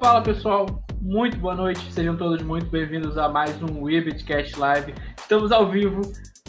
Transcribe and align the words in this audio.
Fala 0.00 0.22
pessoal, 0.22 0.84
muito 1.00 1.36
boa 1.38 1.56
noite, 1.56 1.92
sejam 1.92 2.16
todos 2.16 2.40
muito 2.40 2.66
bem-vindos 2.70 3.18
a 3.18 3.28
mais 3.28 3.60
um 3.60 3.82
Webcast 3.82 4.56
Live. 4.56 4.94
Estamos 5.18 5.50
ao 5.50 5.68
vivo 5.68 6.02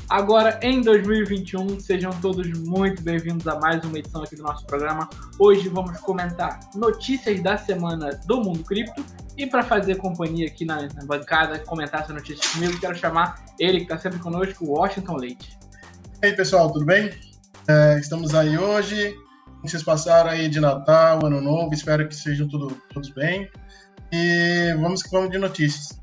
agora 0.07 0.59
em 0.61 0.81
2021, 0.81 1.79
sejam 1.79 2.11
todos 2.21 2.47
muito 2.59 3.01
bem-vindos 3.01 3.47
a 3.47 3.59
mais 3.59 3.83
uma 3.83 3.97
edição 3.97 4.21
aqui 4.21 4.35
do 4.35 4.43
nosso 4.43 4.67
programa. 4.67 5.09
Hoje 5.39 5.67
vamos 5.67 5.99
comentar 6.01 6.59
notícias 6.75 7.41
da 7.41 7.57
semana 7.57 8.11
do 8.27 8.39
mundo 8.39 8.63
cripto 8.63 9.03
e 9.35 9.47
para 9.47 9.63
fazer 9.63 9.95
companhia 9.95 10.45
aqui 10.45 10.63
na, 10.63 10.83
na, 10.83 11.05
bancada, 11.05 11.57
comentar 11.57 12.01
essa 12.01 12.13
notícia 12.13 12.47
comigo, 12.51 12.79
quero 12.79 12.95
chamar 12.95 13.43
ele 13.59 13.77
que 13.77 13.83
está 13.85 13.97
sempre 13.97 14.19
conosco, 14.19 14.63
Washington 14.63 15.15
Leite. 15.15 15.57
E 16.21 16.27
aí 16.27 16.33
pessoal, 16.33 16.71
tudo 16.71 16.85
bem? 16.85 17.09
É, 17.67 17.97
estamos 17.99 18.35
aí 18.35 18.59
hoje 18.59 19.17
vocês 19.61 19.83
passaram 19.83 20.29
aí 20.29 20.47
de 20.47 20.59
Natal, 20.59 21.25
Ano 21.25 21.41
Novo, 21.41 21.73
espero 21.73 22.07
que 22.07 22.15
sejam 22.15 22.47
tudo, 22.47 22.81
todos 22.93 23.09
bem. 23.09 23.49
E 24.11 24.73
vamos 24.79 25.03
que 25.03 25.11
vamos 25.11 25.29
de 25.29 25.37
notícias. 25.37 25.99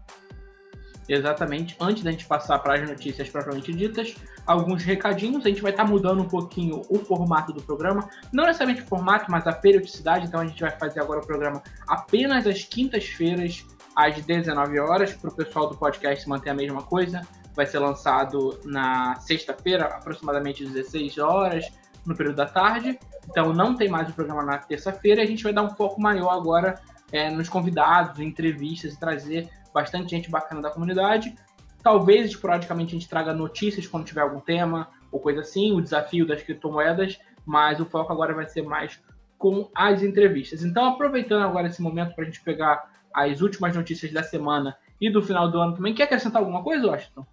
Exatamente. 1.08 1.76
Antes 1.80 2.02
da 2.02 2.10
gente 2.10 2.26
passar 2.26 2.58
para 2.58 2.74
as 2.74 2.88
notícias 2.88 3.28
propriamente 3.28 3.72
ditas, 3.72 4.14
alguns 4.46 4.82
recadinhos. 4.82 5.44
A 5.44 5.48
gente 5.48 5.62
vai 5.62 5.70
estar 5.70 5.84
tá 5.84 5.90
mudando 5.90 6.20
um 6.20 6.28
pouquinho 6.28 6.82
o 6.88 6.98
formato 6.98 7.52
do 7.52 7.62
programa. 7.62 8.08
Não 8.32 8.44
necessariamente 8.44 8.82
o 8.82 8.86
formato, 8.86 9.30
mas 9.30 9.46
a 9.46 9.52
periodicidade. 9.52 10.26
Então 10.26 10.40
a 10.40 10.46
gente 10.46 10.60
vai 10.60 10.70
fazer 10.70 11.00
agora 11.00 11.20
o 11.20 11.26
programa 11.26 11.62
apenas 11.86 12.46
às 12.46 12.64
quintas-feiras, 12.64 13.64
às 13.94 14.20
19 14.20 14.78
horas, 14.80 15.14
para 15.14 15.30
o 15.30 15.34
pessoal 15.34 15.68
do 15.68 15.76
podcast 15.76 16.28
manter 16.28 16.50
a 16.50 16.54
mesma 16.54 16.82
coisa. 16.82 17.22
Vai 17.54 17.66
ser 17.66 17.78
lançado 17.78 18.60
na 18.64 19.14
sexta-feira, 19.16 19.86
aproximadamente 19.86 20.64
16 20.64 21.18
horas, 21.18 21.66
no 22.04 22.14
período 22.14 22.36
da 22.36 22.46
tarde. 22.46 22.98
Então 23.28 23.52
não 23.52 23.74
tem 23.74 23.88
mais 23.88 24.08
o 24.08 24.12
programa 24.12 24.42
na 24.42 24.58
terça-feira. 24.58 25.22
A 25.22 25.26
gente 25.26 25.42
vai 25.42 25.52
dar 25.52 25.62
um 25.62 25.70
foco 25.70 26.00
maior 26.00 26.30
agora 26.30 26.80
é, 27.12 27.30
nos 27.30 27.48
convidados, 27.48 28.20
entrevistas 28.20 28.96
trazer 28.96 29.48
bastante 29.72 30.10
gente 30.10 30.30
bacana 30.30 30.62
da 30.62 30.70
comunidade. 30.70 31.34
Talvez 31.82 32.30
esporadicamente 32.30 32.94
a 32.94 32.98
gente 32.98 33.08
traga 33.08 33.32
notícias 33.32 33.86
quando 33.86 34.06
tiver 34.06 34.22
algum 34.22 34.40
tema 34.40 34.88
ou 35.12 35.20
coisa 35.20 35.40
assim, 35.40 35.72
o 35.72 35.80
desafio 35.80 36.26
das 36.26 36.42
criptomoedas, 36.42 37.18
mas 37.44 37.78
o 37.78 37.84
foco 37.84 38.12
agora 38.12 38.34
vai 38.34 38.46
ser 38.46 38.62
mais 38.62 39.00
com 39.38 39.70
as 39.74 40.02
entrevistas. 40.02 40.64
Então, 40.64 40.84
aproveitando 40.86 41.44
agora 41.44 41.68
esse 41.68 41.80
momento 41.80 42.14
para 42.14 42.24
a 42.24 42.26
gente 42.26 42.42
pegar 42.42 42.90
as 43.14 43.40
últimas 43.40 43.74
notícias 43.74 44.12
da 44.12 44.22
semana 44.22 44.76
e 45.00 45.10
do 45.10 45.22
final 45.22 45.50
do 45.50 45.60
ano 45.60 45.74
também, 45.74 45.94
quer 45.94 46.04
acrescentar 46.04 46.40
alguma 46.40 46.62
coisa, 46.62 46.86
Washington? 46.86 47.26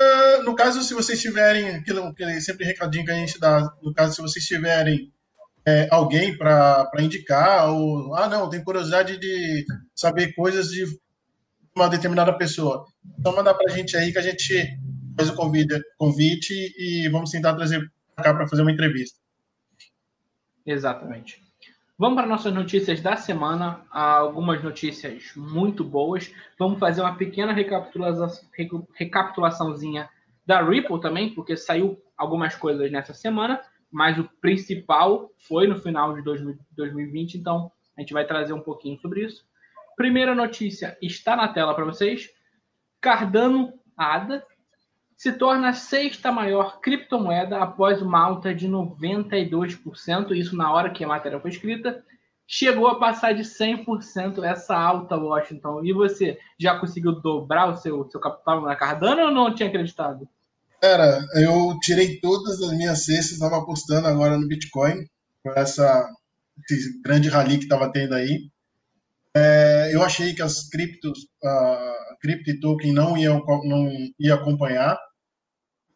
Uh, 0.00 0.44
no 0.44 0.54
caso, 0.54 0.82
se 0.82 0.94
vocês 0.94 1.20
tiverem, 1.20 1.76
aquilo, 1.76 2.04
aquele 2.04 2.40
sempre 2.40 2.64
recadinho 2.64 3.04
que 3.04 3.10
a 3.10 3.14
gente 3.14 3.38
dá, 3.40 3.72
no 3.82 3.92
caso, 3.92 4.14
se 4.14 4.22
vocês 4.22 4.44
tiverem 4.44 5.12
é, 5.68 5.88
alguém 5.90 6.36
para 6.36 6.90
indicar, 7.00 7.68
ou, 7.68 8.14
ah, 8.14 8.28
não, 8.28 8.48
tem 8.48 8.64
curiosidade 8.64 9.18
de 9.18 9.64
saber 9.94 10.32
coisas 10.34 10.68
de 10.68 10.84
uma 11.76 11.88
determinada 11.88 12.32
pessoa. 12.32 12.86
Então, 13.18 13.36
manda 13.36 13.54
para 13.54 13.70
a 13.70 13.76
gente 13.76 13.96
aí 13.96 14.10
que 14.10 14.18
a 14.18 14.22
gente 14.22 14.78
faz 15.16 15.28
o 15.28 15.34
convite, 15.34 15.80
convite 15.98 16.74
e 16.78 17.08
vamos 17.10 17.30
tentar 17.30 17.54
trazer 17.54 17.90
para 18.14 18.24
cá 18.24 18.34
para 18.34 18.48
fazer 18.48 18.62
uma 18.62 18.72
entrevista. 18.72 19.18
Exatamente. 20.64 21.42
Vamos 21.98 22.16
para 22.16 22.26
nossas 22.28 22.54
notícias 22.54 23.00
da 23.00 23.16
semana. 23.16 23.80
Há 23.90 24.18
algumas 24.18 24.62
notícias 24.62 25.32
muito 25.36 25.84
boas. 25.84 26.32
Vamos 26.58 26.78
fazer 26.78 27.00
uma 27.00 27.16
pequena 27.16 27.52
recapitulação, 27.52 28.28
recapitulaçãozinha 28.94 30.08
da 30.46 30.62
Ripple 30.62 31.00
também, 31.00 31.34
porque 31.34 31.56
saiu 31.56 32.00
algumas 32.16 32.54
coisas 32.54 32.90
nessa 32.90 33.12
semana, 33.12 33.60
mas 33.90 34.18
o 34.18 34.28
principal 34.40 35.30
foi 35.38 35.66
no 35.66 35.80
final 35.80 36.14
de 36.14 36.22
2020, 36.22 37.34
então 37.34 37.70
a 37.96 38.00
gente 38.00 38.12
vai 38.12 38.26
trazer 38.26 38.52
um 38.52 38.60
pouquinho 38.60 38.98
sobre 39.00 39.24
isso. 39.24 39.44
Primeira 39.96 40.34
notícia 40.34 40.96
está 41.02 41.34
na 41.34 41.48
tela 41.48 41.74
para 41.74 41.84
vocês. 41.84 42.30
Cardano 43.00 43.72
ADA 43.96 44.44
se 45.16 45.32
torna 45.32 45.70
a 45.70 45.72
sexta 45.72 46.30
maior 46.30 46.80
criptomoeda 46.80 47.58
após 47.58 48.00
uma 48.00 48.20
alta 48.20 48.54
de 48.54 48.68
92%, 48.68 50.30
isso 50.30 50.56
na 50.56 50.72
hora 50.72 50.90
que 50.90 51.02
a 51.02 51.08
matéria 51.08 51.40
foi 51.40 51.50
escrita, 51.50 52.04
chegou 52.46 52.86
a 52.86 53.00
passar 53.00 53.34
de 53.34 53.42
100% 53.42 54.44
essa 54.44 54.76
alta, 54.76 55.16
Washington. 55.16 55.84
E 55.84 55.92
você, 55.92 56.38
já 56.56 56.78
conseguiu 56.78 57.20
dobrar 57.20 57.68
o 57.68 57.76
seu, 57.76 58.08
seu 58.08 58.20
capital 58.20 58.62
na 58.62 58.76
Cardano 58.76 59.22
ou 59.22 59.30
não 59.32 59.52
tinha 59.52 59.68
acreditado? 59.68 60.28
Cara, 60.80 61.24
eu 61.34 61.76
tirei 61.80 62.20
todas 62.20 62.60
as 62.62 62.70
minhas 62.72 63.04
cestas, 63.04 63.32
estava 63.32 63.58
apostando 63.58 64.06
agora 64.06 64.38
no 64.38 64.46
Bitcoin, 64.46 65.04
com 65.42 65.50
essa 65.52 66.08
esse 66.70 67.00
grande 67.02 67.28
rally 67.28 67.58
que 67.58 67.64
estava 67.64 67.90
tendo 67.92 68.14
aí. 68.14 68.48
É, 69.36 69.90
eu 69.92 70.02
achei 70.02 70.34
que 70.34 70.42
as 70.42 70.68
criptos, 70.68 71.28
a 71.44 72.16
Crypto 72.20 72.58
Token 72.60 72.92
não 72.92 73.16
ia, 73.16 73.30
não 73.30 73.90
ia 74.18 74.34
acompanhar, 74.34 74.98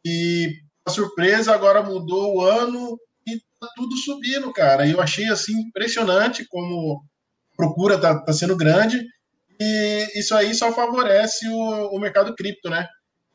e 0.05 0.53
a 0.87 0.91
surpresa 0.91 1.55
agora 1.55 1.83
mudou 1.83 2.37
o 2.37 2.43
ano 2.43 2.99
e 3.27 3.39
tá 3.61 3.69
tudo 3.77 3.97
subindo, 3.97 4.53
cara. 4.53 4.87
E 4.87 4.93
eu 4.93 5.01
achei 5.01 5.27
assim 5.29 5.53
impressionante 5.61 6.47
como 6.49 7.03
a 7.53 7.57
procura 7.57 8.01
tá, 8.01 8.19
tá 8.21 8.33
sendo 8.33 8.57
grande 8.57 9.05
e 9.61 10.09
isso 10.19 10.35
aí 10.35 10.55
só 10.55 10.73
favorece 10.73 11.49
o, 11.49 11.97
o 11.97 12.01
mercado 12.01 12.35
cripto, 12.35 12.69
né? 12.69 12.89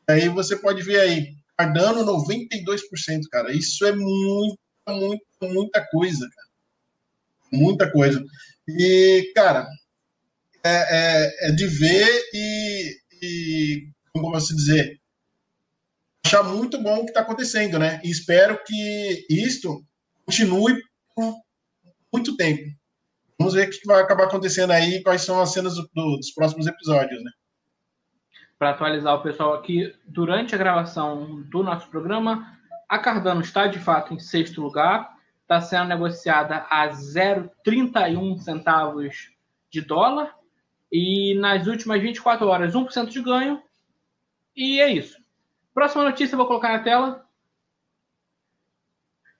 Aí 0.08 0.28
você 0.28 0.56
pode 0.56 0.82
ver 0.82 1.00
aí, 1.00 1.34
Cardano 1.56 2.04
92%, 2.04 3.22
cara. 3.30 3.52
Isso 3.52 3.84
é 3.84 3.92
muita, 3.92 4.58
muita, 4.88 5.24
muita 5.42 5.86
coisa, 5.90 6.28
cara. 6.34 6.48
Muita 7.52 7.90
coisa. 7.90 8.24
E, 8.66 9.32
cara, 9.34 9.66
é, 10.64 10.70
é, 10.70 11.48
é 11.48 11.52
de 11.52 11.66
ver 11.66 12.22
e, 12.32 12.96
e, 13.22 13.88
como 14.12 14.32
posso 14.32 14.54
dizer, 14.54 14.98
achar 16.24 16.42
muito 16.42 16.80
bom 16.82 16.98
o 16.98 17.04
que 17.04 17.10
está 17.10 17.20
acontecendo, 17.20 17.78
né? 17.78 18.00
E 18.04 18.10
espero 18.10 18.62
que 18.64 19.26
isto 19.28 19.82
continue 20.24 20.80
por 21.14 21.34
muito 22.12 22.36
tempo. 22.36 22.62
Vamos 23.38 23.54
ver 23.54 23.68
o 23.68 23.70
que 23.70 23.86
vai 23.86 24.02
acabar 24.02 24.24
acontecendo 24.24 24.72
aí, 24.72 25.02
quais 25.02 25.22
são 25.22 25.40
as 25.40 25.52
cenas 25.52 25.74
do, 25.74 25.88
dos 25.94 26.32
próximos 26.32 26.66
episódios, 26.66 27.22
né? 27.22 27.30
Para 28.58 28.70
atualizar 28.70 29.14
o 29.14 29.22
pessoal 29.22 29.54
aqui, 29.54 29.94
durante 30.04 30.54
a 30.54 30.58
gravação 30.58 31.42
do 31.42 31.62
nosso 31.62 31.88
programa, 31.88 32.58
a 32.88 32.98
Cardano 32.98 33.40
está 33.40 33.68
de 33.68 33.78
fato 33.78 34.12
em 34.12 34.18
sexto 34.18 34.60
lugar, 34.60 35.16
está 35.42 35.60
sendo 35.60 35.88
negociada 35.88 36.66
a 36.68 36.88
0,31 36.88 38.38
centavos 38.38 39.30
de 39.70 39.80
dólar, 39.80 40.34
e 40.90 41.36
nas 41.38 41.68
últimas 41.68 42.02
24 42.02 42.48
horas, 42.48 42.74
1% 42.74 43.06
de 43.06 43.22
ganho, 43.22 43.62
e 44.56 44.80
é 44.80 44.90
isso. 44.90 45.16
Próxima 45.72 46.02
notícia 46.02 46.34
eu 46.34 46.38
vou 46.38 46.46
colocar 46.48 46.72
na 46.72 46.82
tela. 46.82 47.24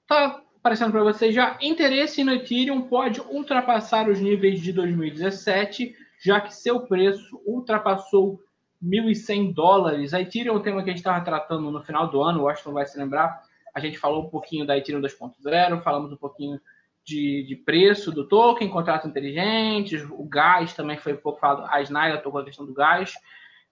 Tá 0.06 0.40
aparecendo 0.58 0.92
para 0.92 1.02
vocês 1.02 1.34
já. 1.34 1.58
Interesse 1.60 2.22
no 2.22 2.32
Ethereum 2.32 2.82
pode 2.82 3.20
ultrapassar 3.20 4.08
os 4.08 4.20
níveis 4.20 4.60
de 4.60 4.72
2017, 4.72 5.96
já 6.22 6.40
que 6.40 6.54
seu 6.54 6.86
preço 6.86 7.42
ultrapassou 7.44 8.40
1.100 8.83 9.53
dólares. 9.53 10.15
A 10.15 10.21
Ethereum 10.21 10.55
é 10.55 10.56
um 10.56 10.62
tema 10.62 10.83
que 10.83 10.91
a 10.91 10.93
gente 10.93 11.00
estava 11.00 11.25
tratando 11.25 11.71
no 11.71 11.83
final 11.83 12.09
do 12.09 12.22
ano, 12.22 12.41
o 12.41 12.44
Washington 12.44 12.72
vai 12.72 12.87
se 12.87 12.99
lembrar. 12.99 13.43
A 13.75 13.81
gente 13.81 13.99
falou 13.99 14.25
um 14.25 14.28
pouquinho 14.28 14.66
da 14.66 14.77
Ethereum 14.77 15.00
2.0, 15.00 15.83
falamos 15.83 16.12
um 16.12 16.16
pouquinho 16.16 16.61
de, 17.05 17.44
de, 17.44 17.56
preço 17.56 18.12
do 18.12 18.27
token, 18.27 18.69
contratos 18.69 19.09
inteligentes, 19.09 20.05
o 20.11 20.25
gás 20.25 20.75
também 20.75 20.99
foi 20.99 21.15
um 21.15 21.19
pouco 21.19 21.41
falado, 21.41 21.66
a 21.71 21.81
Snyder 21.81 22.22
tocou 22.22 22.41
a 22.41 22.44
questão 22.44 22.66
do 22.66 22.75
gás. 22.75 23.15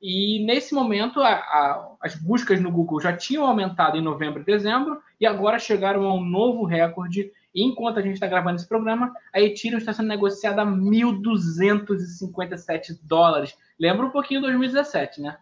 E 0.01 0.45
nesse 0.45 0.75
momento, 0.75 1.21
a, 1.21 1.33
a, 1.33 1.97
as 2.03 2.15
buscas 2.15 2.61
no 2.61 2.71
Google 2.71 3.01
já 3.01 3.17
tinham 3.17 3.47
aumentado 3.47 3.97
em 3.97 4.03
novembro 4.03 4.41
e 4.43 4.45
dezembro, 4.45 5.01
e 5.21 5.27
agora 5.27 5.59
chegaram 5.59 6.05
a 6.05 6.15
um 6.15 6.25
novo 6.25 6.65
recorde. 6.65 7.31
Enquanto 7.57 7.99
a 7.99 8.03
gente 8.03 8.15
está 8.15 8.27
gravando 8.27 8.57
esse 8.57 8.69
programa, 8.69 9.15
a 9.33 9.41
Ethereum 9.41 9.79
está 9.79 9.95
sendo 9.95 10.09
negociada 10.09 10.61
a 10.61 10.67
1.257 10.67 12.99
dólares. 13.03 13.55
Lembra 13.81 14.05
um 14.05 14.11
pouquinho 14.11 14.43
de 14.43 14.49
2017, 14.49 15.23
né? 15.23 15.39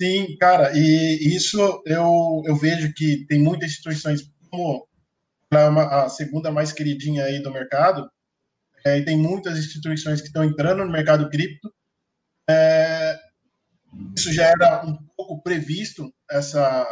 Sim, 0.00 0.38
cara, 0.38 0.72
e 0.74 1.36
isso 1.36 1.82
eu, 1.84 2.42
eu 2.46 2.56
vejo 2.56 2.94
que 2.94 3.26
tem 3.26 3.42
muitas 3.42 3.68
instituições, 3.70 4.22
como 4.50 4.88
é 5.52 5.58
a 5.58 6.08
segunda 6.08 6.50
mais 6.50 6.72
queridinha 6.72 7.24
aí 7.24 7.42
do 7.42 7.52
mercado, 7.52 8.10
é, 8.86 8.96
e 8.98 9.04
tem 9.04 9.18
muitas 9.18 9.58
instituições 9.58 10.22
que 10.22 10.28
estão 10.28 10.44
entrando 10.44 10.82
no 10.84 10.90
mercado 10.90 11.28
cripto. 11.28 11.70
É, 12.48 13.18
isso 14.16 14.32
já 14.32 14.46
era 14.46 14.86
um 14.86 14.96
pouco 15.16 15.42
previsto, 15.42 16.14
essa, 16.30 16.86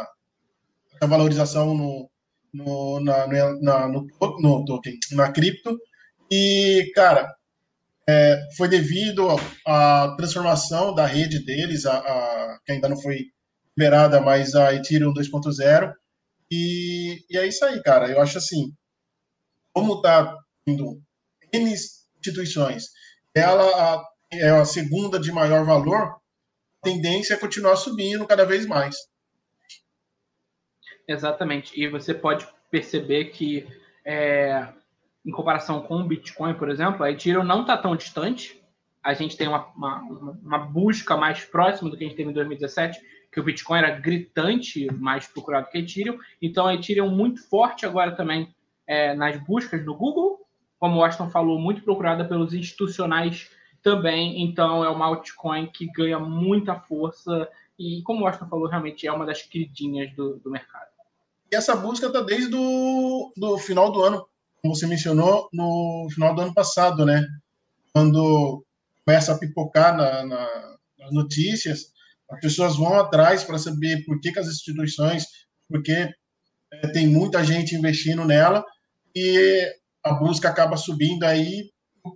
essa 0.93 1.07
valorização 1.07 1.73
no, 1.73 2.11
no, 2.53 2.99
na, 2.99 3.27
na, 3.61 3.87
no, 3.87 4.07
no 4.39 4.65
token, 4.65 4.97
na 5.11 5.31
cripto. 5.31 5.77
E, 6.29 6.91
cara, 6.95 7.33
é, 8.07 8.49
foi 8.55 8.67
devido 8.67 9.27
à 9.65 10.15
transformação 10.17 10.93
da 10.93 11.05
rede 11.05 11.43
deles, 11.43 11.85
a, 11.85 11.97
a, 11.97 12.59
que 12.65 12.71
ainda 12.71 12.89
não 12.89 12.99
foi 12.99 13.25
liberada, 13.77 14.21
mas 14.21 14.55
a 14.55 14.73
Ethereum 14.73 15.13
2.0. 15.13 15.93
E, 16.49 17.25
e 17.29 17.37
é 17.37 17.45
isso 17.45 17.63
aí, 17.65 17.81
cara. 17.83 18.09
Eu 18.09 18.21
acho 18.21 18.37
assim, 18.37 18.71
como 19.73 20.01
tá 20.01 20.35
indo 20.65 21.01
N 21.53 21.73
instituições, 22.17 22.85
ela 23.33 24.03
é 24.31 24.49
a 24.49 24.65
segunda 24.65 25.19
de 25.19 25.31
maior 25.31 25.65
valor, 25.65 25.97
a 25.97 26.19
tendência 26.83 27.33
é 27.33 27.37
continuar 27.37 27.75
subindo 27.75 28.25
cada 28.25 28.45
vez 28.45 28.65
mais. 28.65 28.95
Exatamente. 31.07 31.79
E 31.79 31.87
você 31.87 32.13
pode 32.13 32.45
perceber 32.69 33.25
que, 33.25 33.65
é, 34.03 34.67
em 35.25 35.31
comparação 35.31 35.81
com 35.81 36.01
o 36.01 36.03
Bitcoin, 36.03 36.53
por 36.55 36.69
exemplo, 36.69 37.03
a 37.03 37.11
Ethereum 37.11 37.43
não 37.43 37.61
está 37.61 37.77
tão 37.77 37.95
distante. 37.95 38.61
A 39.01 39.13
gente 39.13 39.37
tem 39.37 39.47
uma, 39.47 39.67
uma, 39.67 40.01
uma, 40.43 40.57
busca 40.59 41.15
mais 41.15 41.45
próxima 41.45 41.89
do 41.89 41.95
que 41.95 42.03
a 42.03 42.07
gente 42.07 42.17
teve 42.17 42.29
em 42.29 42.33
2017, 42.33 42.99
que 43.31 43.39
o 43.39 43.43
Bitcoin 43.43 43.79
era 43.79 43.91
gritante 43.91 44.87
mais 44.95 45.27
procurado 45.27 45.69
que 45.69 45.77
a 45.77 45.81
Ethereum. 45.81 46.17
Então, 46.41 46.67
a 46.67 46.73
Ethereum 46.73 47.09
muito 47.09 47.41
forte 47.47 47.85
agora 47.85 48.11
também 48.11 48.53
é, 48.85 49.13
nas 49.13 49.37
buscas 49.37 49.85
no 49.85 49.95
Google, 49.95 50.45
como 50.77 50.99
o 50.99 51.03
Austin 51.03 51.29
falou, 51.29 51.57
muito 51.57 51.83
procurada 51.83 52.25
pelos 52.25 52.53
institucionais 52.53 53.49
também. 53.81 54.43
Então, 54.43 54.83
é 54.83 54.89
uma 54.89 55.05
altcoin 55.05 55.67
que 55.67 55.85
ganha 55.87 56.19
muita 56.19 56.75
força 56.75 57.49
e, 57.79 58.01
como 58.03 58.23
o 58.23 58.27
Austin 58.27 58.47
falou, 58.49 58.67
realmente 58.67 59.07
é 59.07 59.11
uma 59.11 59.25
das 59.25 59.41
queridinhas 59.41 60.13
do, 60.13 60.37
do 60.37 60.49
mercado. 60.49 60.86
E 61.51 61.55
essa 61.55 61.75
busca 61.75 62.07
está 62.07 62.21
desde 62.21 62.55
o 62.55 63.31
do 63.35 63.57
final 63.57 63.91
do 63.91 64.03
ano, 64.03 64.27
como 64.61 64.75
você 64.75 64.85
mencionou, 64.85 65.47
no 65.53 66.07
final 66.13 66.35
do 66.35 66.41
ano 66.41 66.53
passado, 66.53 67.05
né? 67.05 67.25
Quando 67.93 68.65
começa 69.05 69.33
a 69.33 69.37
pipocar 69.37 69.95
na, 69.95 70.25
na, 70.25 70.77
nas 70.99 71.13
notícias, 71.13 71.91
as 72.29 72.39
pessoas 72.41 72.75
vão 72.75 72.99
atrás 72.99 73.43
para 73.43 73.57
saber 73.57 74.03
por 74.05 74.19
que, 74.19 74.31
que, 74.31 74.39
as 74.39 74.47
instituições, 74.47 75.25
porque 75.69 76.09
é, 76.73 76.87
tem 76.89 77.07
muita 77.07 77.43
gente 77.43 77.75
investindo 77.75 78.25
nela 78.25 78.65
e 79.15 79.73
a 80.03 80.13
busca 80.13 80.49
acaba 80.49 80.75
subindo 80.75 81.23
aí. 81.23 81.71
A 82.05 82.09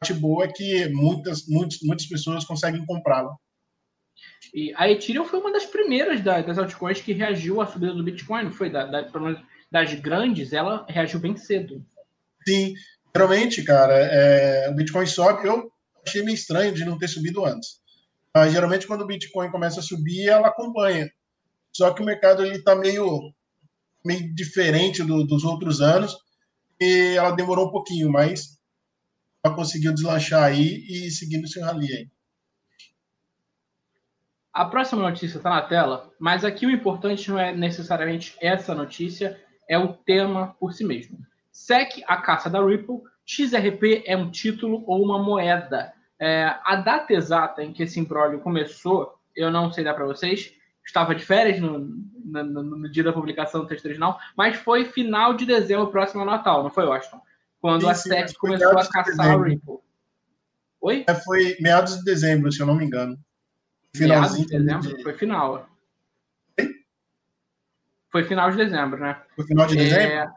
parte 0.00 0.14
boa 0.14 0.44
é 0.44 0.52
que 0.52 0.88
muitas, 0.90 1.46
muitas, 1.48 1.78
muitas 1.82 2.06
pessoas 2.06 2.44
conseguem 2.44 2.86
comprá-la. 2.86 3.34
E 4.54 4.72
a 4.76 4.90
Ethereum 4.90 5.24
foi 5.24 5.40
uma 5.40 5.52
das 5.52 5.66
primeiras 5.66 6.22
da, 6.22 6.40
das 6.40 6.58
altcoins 6.58 7.00
que 7.00 7.12
reagiu 7.12 7.60
à 7.60 7.66
subida 7.66 7.92
do 7.92 8.02
Bitcoin, 8.02 8.44
não 8.44 8.52
foi? 8.52 8.70
Da, 8.70 8.86
da, 8.86 9.08
das 9.70 9.94
grandes, 9.94 10.52
ela 10.52 10.86
reagiu 10.88 11.20
bem 11.20 11.36
cedo. 11.36 11.84
Sim, 12.46 12.74
geralmente, 13.14 13.62
cara, 13.62 13.94
é, 13.94 14.70
o 14.70 14.74
Bitcoin 14.74 15.06
sobe, 15.06 15.46
eu 15.46 15.70
achei 16.06 16.22
meio 16.22 16.34
estranho 16.34 16.72
de 16.72 16.84
não 16.84 16.98
ter 16.98 17.08
subido 17.08 17.44
antes. 17.44 17.80
Mas, 18.34 18.52
geralmente, 18.52 18.86
quando 18.86 19.02
o 19.02 19.06
Bitcoin 19.06 19.50
começa 19.50 19.80
a 19.80 19.82
subir, 19.82 20.28
ela 20.28 20.48
acompanha. 20.48 21.10
Só 21.72 21.92
que 21.92 22.02
o 22.02 22.04
mercado 22.04 22.44
está 22.46 22.74
meio, 22.74 23.32
meio 24.04 24.34
diferente 24.34 25.02
do, 25.02 25.24
dos 25.24 25.44
outros 25.44 25.80
anos 25.80 26.16
e 26.80 27.14
ela 27.16 27.32
demorou 27.32 27.68
um 27.68 27.70
pouquinho, 27.70 28.10
mas 28.10 28.58
ela 29.44 29.54
conseguiu 29.54 29.92
deslanchar 29.92 30.44
aí 30.44 30.84
e 30.88 31.10
seguindo 31.10 31.48
seu 31.48 31.62
rally 31.62 31.92
aí. 31.92 32.08
A 34.58 34.64
próxima 34.64 35.02
notícia 35.02 35.36
está 35.36 35.50
na 35.50 35.62
tela, 35.62 36.10
mas 36.18 36.44
aqui 36.44 36.66
o 36.66 36.70
importante 36.72 37.30
não 37.30 37.38
é 37.38 37.54
necessariamente 37.54 38.36
essa 38.40 38.74
notícia, 38.74 39.40
é 39.68 39.78
o 39.78 39.92
tema 39.92 40.56
por 40.58 40.72
si 40.72 40.84
mesmo. 40.84 41.16
SEC, 41.52 42.02
a 42.08 42.16
caça 42.16 42.50
da 42.50 42.60
Ripple, 42.60 43.02
XRP 43.24 44.02
é 44.04 44.16
um 44.16 44.32
título 44.32 44.82
ou 44.84 45.00
uma 45.00 45.16
moeda. 45.22 45.92
É, 46.18 46.52
a 46.64 46.74
data 46.74 47.12
exata 47.12 47.62
em 47.62 47.72
que 47.72 47.84
esse 47.84 48.00
embrólio 48.00 48.40
começou, 48.40 49.14
eu 49.36 49.48
não 49.48 49.72
sei 49.72 49.84
dar 49.84 49.94
para 49.94 50.06
vocês, 50.06 50.52
estava 50.84 51.14
de 51.14 51.24
férias 51.24 51.60
no, 51.60 51.78
no, 52.24 52.42
no, 52.44 52.90
dia 52.90 53.04
da 53.04 53.12
publicação 53.12 53.60
do 53.60 53.68
texto 53.68 53.84
original, 53.84 54.18
mas 54.36 54.56
foi 54.56 54.86
final 54.86 55.34
de 55.34 55.46
dezembro, 55.46 55.86
próximo 55.86 56.22
ao 56.22 56.26
Natal, 56.26 56.64
não 56.64 56.70
foi, 56.70 56.84
Washington? 56.84 57.20
Quando 57.60 57.82
sim, 57.82 57.90
a 57.90 57.94
SEC 57.94 58.36
começou 58.36 58.76
a 58.76 58.88
caçar 58.88 59.30
a 59.30 59.40
Ripple. 59.40 59.76
Oi? 60.80 61.04
É, 61.06 61.14
foi 61.14 61.56
meados 61.60 61.98
de 61.98 62.02
dezembro, 62.02 62.50
se 62.50 62.60
eu 62.60 62.66
não 62.66 62.74
me 62.74 62.84
engano. 62.84 63.16
Finalzinho. 63.96 64.46
De 64.46 64.58
dezembro? 64.58 64.96
De... 64.96 65.02
Foi 65.02 65.12
final. 65.14 65.68
Foi 68.10 68.24
final 68.24 68.50
de 68.50 68.56
dezembro, 68.56 68.98
né? 69.00 69.20
Foi 69.36 69.46
final 69.46 69.66
de 69.66 69.76
dezembro? 69.76 70.02
É, 70.02 70.30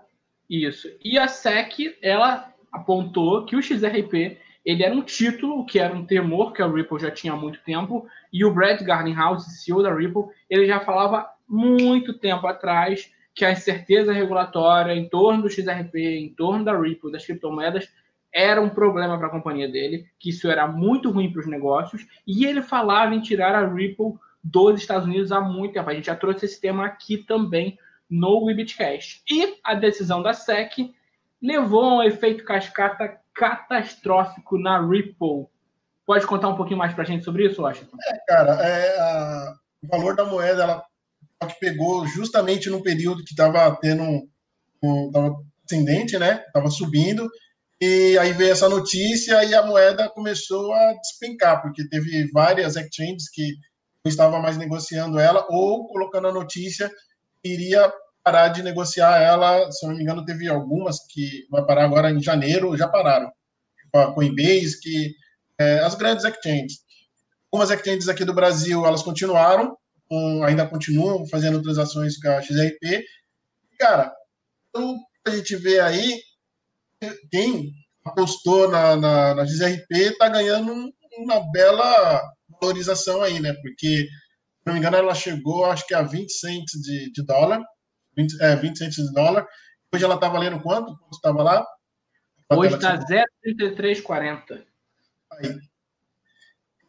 isso. 0.50 0.90
E 1.04 1.18
a 1.18 1.28
SEC, 1.28 1.98
ela 2.02 2.54
apontou 2.72 3.46
que 3.46 3.56
o 3.56 3.62
XRP 3.62 4.38
ele 4.66 4.84
era 4.84 4.94
um 4.94 5.02
título, 5.02 5.66
que 5.66 5.80
era 5.80 5.94
um 5.94 6.06
temor 6.06 6.54
que 6.54 6.62
a 6.62 6.68
Ripple 6.68 7.00
já 7.00 7.10
tinha 7.10 7.34
há 7.34 7.36
muito 7.36 7.60
tempo, 7.64 8.08
e 8.32 8.46
o 8.46 8.54
Brad 8.54 8.80
Garlinghouse, 8.82 9.64
CEO 9.64 9.82
da 9.82 9.94
Ripple, 9.94 10.26
ele 10.50 10.68
já 10.68 10.80
falava 10.80 11.28
muito 11.48 12.14
tempo 12.14 12.46
atrás 12.46 13.12
que 13.34 13.44
a 13.44 13.52
incerteza 13.52 14.14
regulatória 14.14 14.94
em 14.94 15.10
torno 15.10 15.44
do 15.44 15.50
XRP, 15.50 15.96
em 15.96 16.30
torno 16.30 16.64
da 16.64 16.78
Ripple, 16.78 17.12
das 17.12 17.26
criptomoedas, 17.26 17.90
era 18.34 18.62
um 18.62 18.70
problema 18.70 19.18
para 19.18 19.28
a 19.28 19.32
companhia 19.32 19.70
dele, 19.70 20.06
que 20.20 20.30
isso 20.30 20.50
era 20.50 20.68
muito 20.68 21.12
ruim 21.12 21.32
para 21.32 21.42
os 21.42 21.48
negócios, 21.48 22.06
e 22.26 22.46
ele 22.46 22.62
falava 22.62 23.14
em 23.14 23.22
tirar 23.22 23.54
a 23.56 23.68
Ripple 23.68 24.14
dos 24.44 24.80
Estados 24.80 25.08
Unidos 25.08 25.32
há 25.32 25.42
muito 25.42 25.74
tempo. 25.74 25.90
A 25.90 25.94
gente 25.94 26.06
já 26.06 26.16
trouxe 26.16 26.46
esse 26.46 26.60
tema 26.60 26.86
aqui 26.86 27.18
também 27.18 27.78
no 28.10 28.46
Webcast. 28.46 29.22
E 29.30 29.58
a 29.64 29.76
decisão 29.76 30.22
da 30.22 30.34
SEC 30.34 30.94
levou 31.42 31.84
a 31.84 31.96
um 31.98 32.04
efeito 32.04 32.44
cascata 32.44 33.20
catastrófico 33.34 34.58
na 34.58 34.86
Ripple. 34.86 35.48
Pode 36.06 36.28
contar 36.28 36.50
um 36.50 36.56
pouquinho 36.56 36.78
mais 36.78 36.94
para 36.94 37.04
a 37.04 37.08
gente 37.08 37.24
sobre 37.24 37.46
isso, 37.46 37.62
Washington? 37.62 37.96
É, 38.08 38.18
cara, 38.28 38.52
é, 38.62 39.00
a, 39.00 39.56
o 39.84 39.88
valor 39.88 40.16
da 40.16 40.26
moeda 40.26 40.64
ela 40.64 40.86
pegou 41.60 42.06
justamente 42.06 42.70
no 42.70 42.84
período 42.84 43.24
que 43.24 43.32
estava 43.32 43.74
tendo 43.78 44.04
um, 44.04 44.30
um 44.84 45.12
tava 45.12 45.42
ascendente, 45.66 46.18
né? 46.18 46.44
Estava 46.46 46.70
subindo 46.70 47.30
e 47.82 48.16
aí 48.20 48.32
veio 48.34 48.52
essa 48.52 48.70
notícia 48.70 49.44
e 49.44 49.56
a 49.56 49.66
moeda 49.66 50.08
começou 50.10 50.72
a 50.72 50.94
despencar, 50.94 51.64
porque 51.64 51.88
teve 51.90 52.30
várias 52.32 52.76
exchanges 52.76 53.28
que 53.34 53.56
não 54.06 54.10
estavam 54.10 54.40
mais 54.40 54.56
negociando 54.56 55.20
ela 55.20 55.48
ou 55.50 55.88
colocando 55.88 56.28
a 56.28 56.32
notícia 56.32 56.90
que 57.44 57.52
iria 57.52 57.92
parar 58.24 58.50
de 58.50 58.62
negociar 58.62 59.20
ela. 59.20 59.72
Se 59.72 59.88
não 59.88 59.96
me 59.96 60.04
engano, 60.04 60.24
teve 60.24 60.48
algumas 60.48 60.98
que 61.10 61.48
vai 61.50 61.66
parar 61.66 61.86
agora 61.86 62.12
em 62.12 62.22
janeiro, 62.22 62.78
já 62.78 62.88
pararam. 62.88 63.32
A 63.94 64.12
Coinbase, 64.14 64.80
que 64.80 65.16
é, 65.60 65.80
as 65.80 65.96
grandes 65.96 66.24
exchanges. 66.24 66.80
Algumas 67.52 67.72
exchanges 67.72 68.08
aqui 68.08 68.24
do 68.24 68.34
Brasil, 68.34 68.86
elas 68.86 69.04
continuaram, 69.04 69.76
um, 70.10 70.44
ainda 70.44 70.68
continuam 70.68 71.28
fazendo 71.28 71.62
transações 71.62 72.18
com 72.18 72.30
a 72.30 72.42
XRP. 72.42 73.04
Cara, 73.80 74.14
então, 74.70 74.98
a 75.28 75.32
gente 75.32 75.56
vê 75.56 75.80
aí, 75.80 76.22
quem 77.30 77.72
apostou 78.06 78.70
na, 78.70 78.96
na, 78.96 79.36
na 79.36 79.46
XRP 79.46 79.92
está 79.92 80.30
ganhando 80.30 80.92
uma 81.18 81.40
bela 81.52 82.22
valorização 82.62 83.22
aí, 83.22 83.40
né? 83.40 83.54
Porque, 83.54 84.06
se 84.06 84.66
não 84.66 84.74
me 84.74 84.80
engano, 84.80 84.98
ela 84.98 85.16
chegou, 85.16 85.66
acho 85.66 85.86
que 85.88 85.94
a 85.94 86.02
20 86.02 86.32
cents 86.32 86.80
de, 86.82 87.12
de 87.12 87.26
dólar. 87.26 87.64
20, 88.16 88.42
é, 88.42 88.56
20 88.56 88.78
cents 88.78 88.96
de 88.96 89.14
dólar. 89.14 89.48
Hoje 89.94 90.04
ela 90.04 90.16
está 90.16 90.30
valendo 90.30 90.62
quanto? 90.62 90.96
Quanto 90.98 91.16
estava 91.16 91.44
lá? 91.44 91.66
Hoje 92.50 92.76
está 92.76 92.98
0,3340. 92.98 94.64
Aí. 95.32 95.60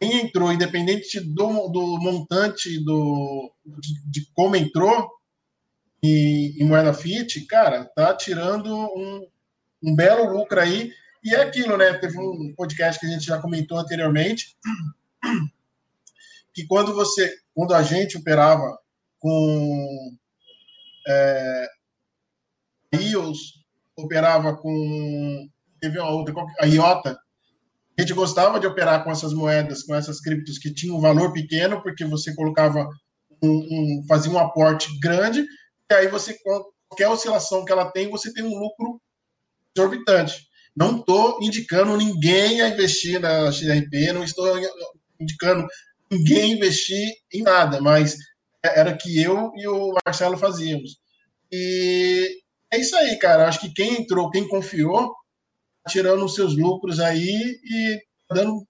Quem 0.01 0.21
entrou, 0.21 0.53
independente 0.53 1.21
do, 1.21 1.69
do 1.69 1.99
montante 2.01 2.85
do, 2.85 3.53
de, 3.65 4.11
de 4.11 4.33
como 4.35 4.57
entrou 4.57 5.09
em, 6.03 6.61
em 6.61 6.65
moeda 6.65 6.93
fiat, 6.93 7.41
cara, 7.47 7.85
tá 7.95 8.13
tirando 8.17 8.75
um, 8.75 9.25
um 9.83 9.95
belo 9.95 10.33
lucro 10.33 10.61
aí. 10.61 10.93
E 11.25 11.35
é 11.35 11.43
aquilo, 11.43 11.77
né? 11.77 11.95
Teve 11.95 12.19
um 12.19 12.55
podcast 12.57 12.99
que 12.99 13.07
a 13.07 13.09
gente 13.09 13.25
já 13.25 13.41
comentou 13.41 13.79
anteriormente, 13.79 14.57
que 16.53 16.67
quando 16.67 16.95
você, 16.95 17.33
quando 17.55 17.75
a 17.75 17.83
gente 17.83 18.17
operava 18.17 18.79
com 19.19 20.17
é, 21.07 21.69
IOS, 22.95 23.65
operava 23.97 24.57
com 24.57 25.49
teve 25.81 25.99
uma 25.99 26.11
outra, 26.11 26.35
a 26.61 26.67
IOTA, 26.67 27.19
a 27.99 28.01
gente 28.01 28.15
gostava 28.15 28.59
de 28.59 28.67
operar 28.67 29.03
com 29.05 29.11
essas 29.11 29.33
moedas, 29.33 29.83
com 29.83 29.95
essas 29.95 30.21
criptos 30.21 30.59
que 30.59 30.73
tinham 30.73 30.97
um 30.97 31.01
valor 31.01 31.33
pequeno, 31.33 31.83
porque 31.83 32.05
você 32.05 32.35
colocava 32.35 32.89
um, 33.43 33.49
um 33.51 34.05
fazia 34.09 34.31
um 34.31 34.39
aporte 34.39 34.89
grande, 35.01 35.45
e 35.91 35.95
aí 35.95 36.09
você 36.09 36.39
qualquer 36.89 37.09
oscilação 37.09 37.65
que 37.65 37.73
ela 37.73 37.91
tem, 37.91 38.11
você 38.11 38.33
tem 38.33 38.45
um 38.45 38.59
lucro 38.59 39.01
exorbitante. 39.77 40.47
Não 40.75 40.99
estou 40.99 41.39
indicando 41.43 41.97
ninguém 41.97 42.63
a 42.63 42.69
investir 42.69 43.21
na 43.21 43.51
XRP, 43.51 44.13
não 44.13 44.25
estou 44.25 44.59
indicando 45.21 45.67
ninguém 46.11 46.53
investir 46.53 47.13
em 47.33 47.43
nada, 47.43 47.81
mas 47.81 48.17
era 48.63 48.97
que 48.97 49.21
eu 49.21 49.53
e 49.57 49.67
o 49.67 49.95
Marcelo 50.05 50.37
fazíamos. 50.37 50.99
E 51.51 52.41
é 52.71 52.79
isso 52.79 52.97
aí, 52.97 53.17
cara. 53.17 53.49
Acho 53.49 53.61
que 53.61 53.73
quem 53.73 54.01
entrou, 54.01 54.31
quem 54.31 54.49
confiou, 54.49 55.15
tá 55.85 55.91
tirando 55.91 56.25
os 56.25 56.35
seus 56.35 56.57
lucros 56.57 57.01
aí 57.01 57.61
e 57.65 58.01
dando 58.33 58.67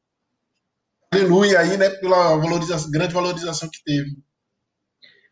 aleluia 1.13 1.61
aí, 1.61 1.77
né, 1.77 1.91
pela 1.91 2.37
valorização, 2.37 2.91
grande 2.91 3.13
valorização 3.13 3.69
que 3.71 3.85
teve. 3.85 4.17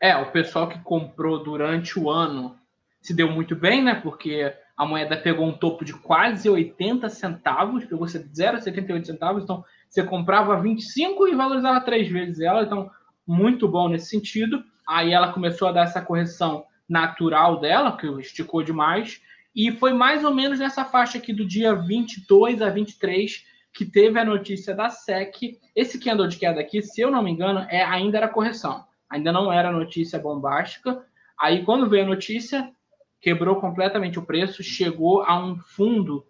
É, 0.00 0.14
o 0.16 0.30
pessoal 0.30 0.68
que 0.68 0.78
comprou 0.80 1.42
durante 1.42 1.98
o 1.98 2.10
ano 2.10 2.58
se 3.00 3.14
deu 3.14 3.30
muito 3.30 3.56
bem, 3.56 3.82
né? 3.82 3.94
Porque 3.94 4.54
a 4.80 4.86
moeda 4.86 5.14
pegou 5.14 5.46
um 5.46 5.52
topo 5.52 5.84
de 5.84 5.92
quase 5.92 6.48
80 6.48 7.06
centavos, 7.10 7.84
pegou 7.84 8.06
0,78 8.06 9.04
centavos, 9.04 9.44
então 9.44 9.62
você 9.86 10.02
comprava 10.02 10.58
25 10.58 11.28
e 11.28 11.34
valorizava 11.34 11.82
três 11.82 12.08
vezes 12.08 12.40
ela, 12.40 12.62
então 12.62 12.90
muito 13.26 13.68
bom 13.68 13.90
nesse 13.90 14.06
sentido. 14.06 14.64
Aí 14.88 15.12
ela 15.12 15.34
começou 15.34 15.68
a 15.68 15.72
dar 15.72 15.82
essa 15.82 16.00
correção 16.00 16.64
natural 16.88 17.60
dela, 17.60 17.94
que 17.94 18.06
esticou 18.20 18.62
demais, 18.62 19.20
e 19.54 19.70
foi 19.70 19.92
mais 19.92 20.24
ou 20.24 20.34
menos 20.34 20.58
nessa 20.58 20.82
faixa 20.82 21.18
aqui 21.18 21.34
do 21.34 21.46
dia 21.46 21.74
22 21.74 22.62
a 22.62 22.70
23 22.70 23.44
que 23.74 23.84
teve 23.84 24.18
a 24.18 24.24
notícia 24.24 24.74
da 24.74 24.88
SEC. 24.88 25.58
Esse 25.76 26.00
candle 26.00 26.26
de 26.26 26.38
queda 26.38 26.58
aqui, 26.58 26.80
se 26.80 27.02
eu 27.02 27.10
não 27.10 27.22
me 27.22 27.30
engano, 27.30 27.66
é, 27.68 27.84
ainda 27.84 28.16
era 28.16 28.28
correção. 28.28 28.82
Ainda 29.10 29.30
não 29.30 29.52
era 29.52 29.70
notícia 29.70 30.18
bombástica. 30.18 31.04
Aí, 31.38 31.66
quando 31.66 31.86
veio 31.86 32.04
a 32.04 32.08
notícia, 32.08 32.72
quebrou 33.20 33.56
completamente 33.60 34.18
o 34.18 34.24
preço, 34.24 34.62
chegou 34.62 35.22
a 35.22 35.38
um 35.38 35.58
fundo 35.58 36.24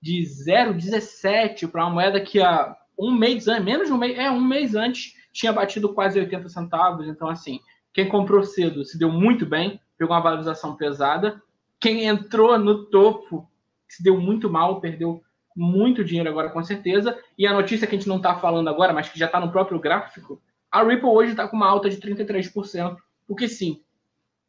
de 0.00 0.22
0,17 0.22 1.68
para 1.70 1.84
uma 1.84 1.94
moeda 1.94 2.20
que 2.20 2.40
há 2.40 2.76
um 2.98 3.10
mês 3.10 3.48
antes, 3.48 3.64
menos 3.64 3.86
de 3.88 3.92
um 3.92 3.98
mês, 3.98 4.18
é 4.18 4.30
um 4.30 4.40
mês 4.40 4.74
antes, 4.74 5.14
tinha 5.32 5.52
batido 5.52 5.92
quase 5.92 6.18
80 6.18 6.48
centavos. 6.48 7.06
Então, 7.06 7.28
assim, 7.28 7.60
quem 7.92 8.08
comprou 8.08 8.42
cedo 8.42 8.84
se 8.84 8.98
deu 8.98 9.10
muito 9.10 9.44
bem, 9.44 9.80
pegou 9.98 10.14
uma 10.14 10.22
valorização 10.22 10.76
pesada. 10.76 11.42
Quem 11.80 12.04
entrou 12.04 12.58
no 12.58 12.86
topo 12.86 13.50
se 13.88 14.02
deu 14.02 14.20
muito 14.20 14.50
mal, 14.50 14.80
perdeu 14.80 15.22
muito 15.54 16.04
dinheiro 16.04 16.28
agora, 16.28 16.50
com 16.50 16.62
certeza. 16.62 17.18
E 17.38 17.46
a 17.46 17.52
notícia 17.52 17.86
que 17.86 17.94
a 17.94 17.98
gente 17.98 18.08
não 18.08 18.16
está 18.16 18.36
falando 18.38 18.68
agora, 18.68 18.92
mas 18.92 19.08
que 19.08 19.18
já 19.18 19.26
está 19.26 19.40
no 19.40 19.50
próprio 19.50 19.78
gráfico, 19.78 20.40
a 20.70 20.82
Ripple 20.82 21.08
hoje 21.08 21.30
está 21.30 21.48
com 21.48 21.56
uma 21.56 21.68
alta 21.68 21.88
de 21.88 21.96
33%, 21.96 22.96
porque 23.26 23.48
sim. 23.48 23.82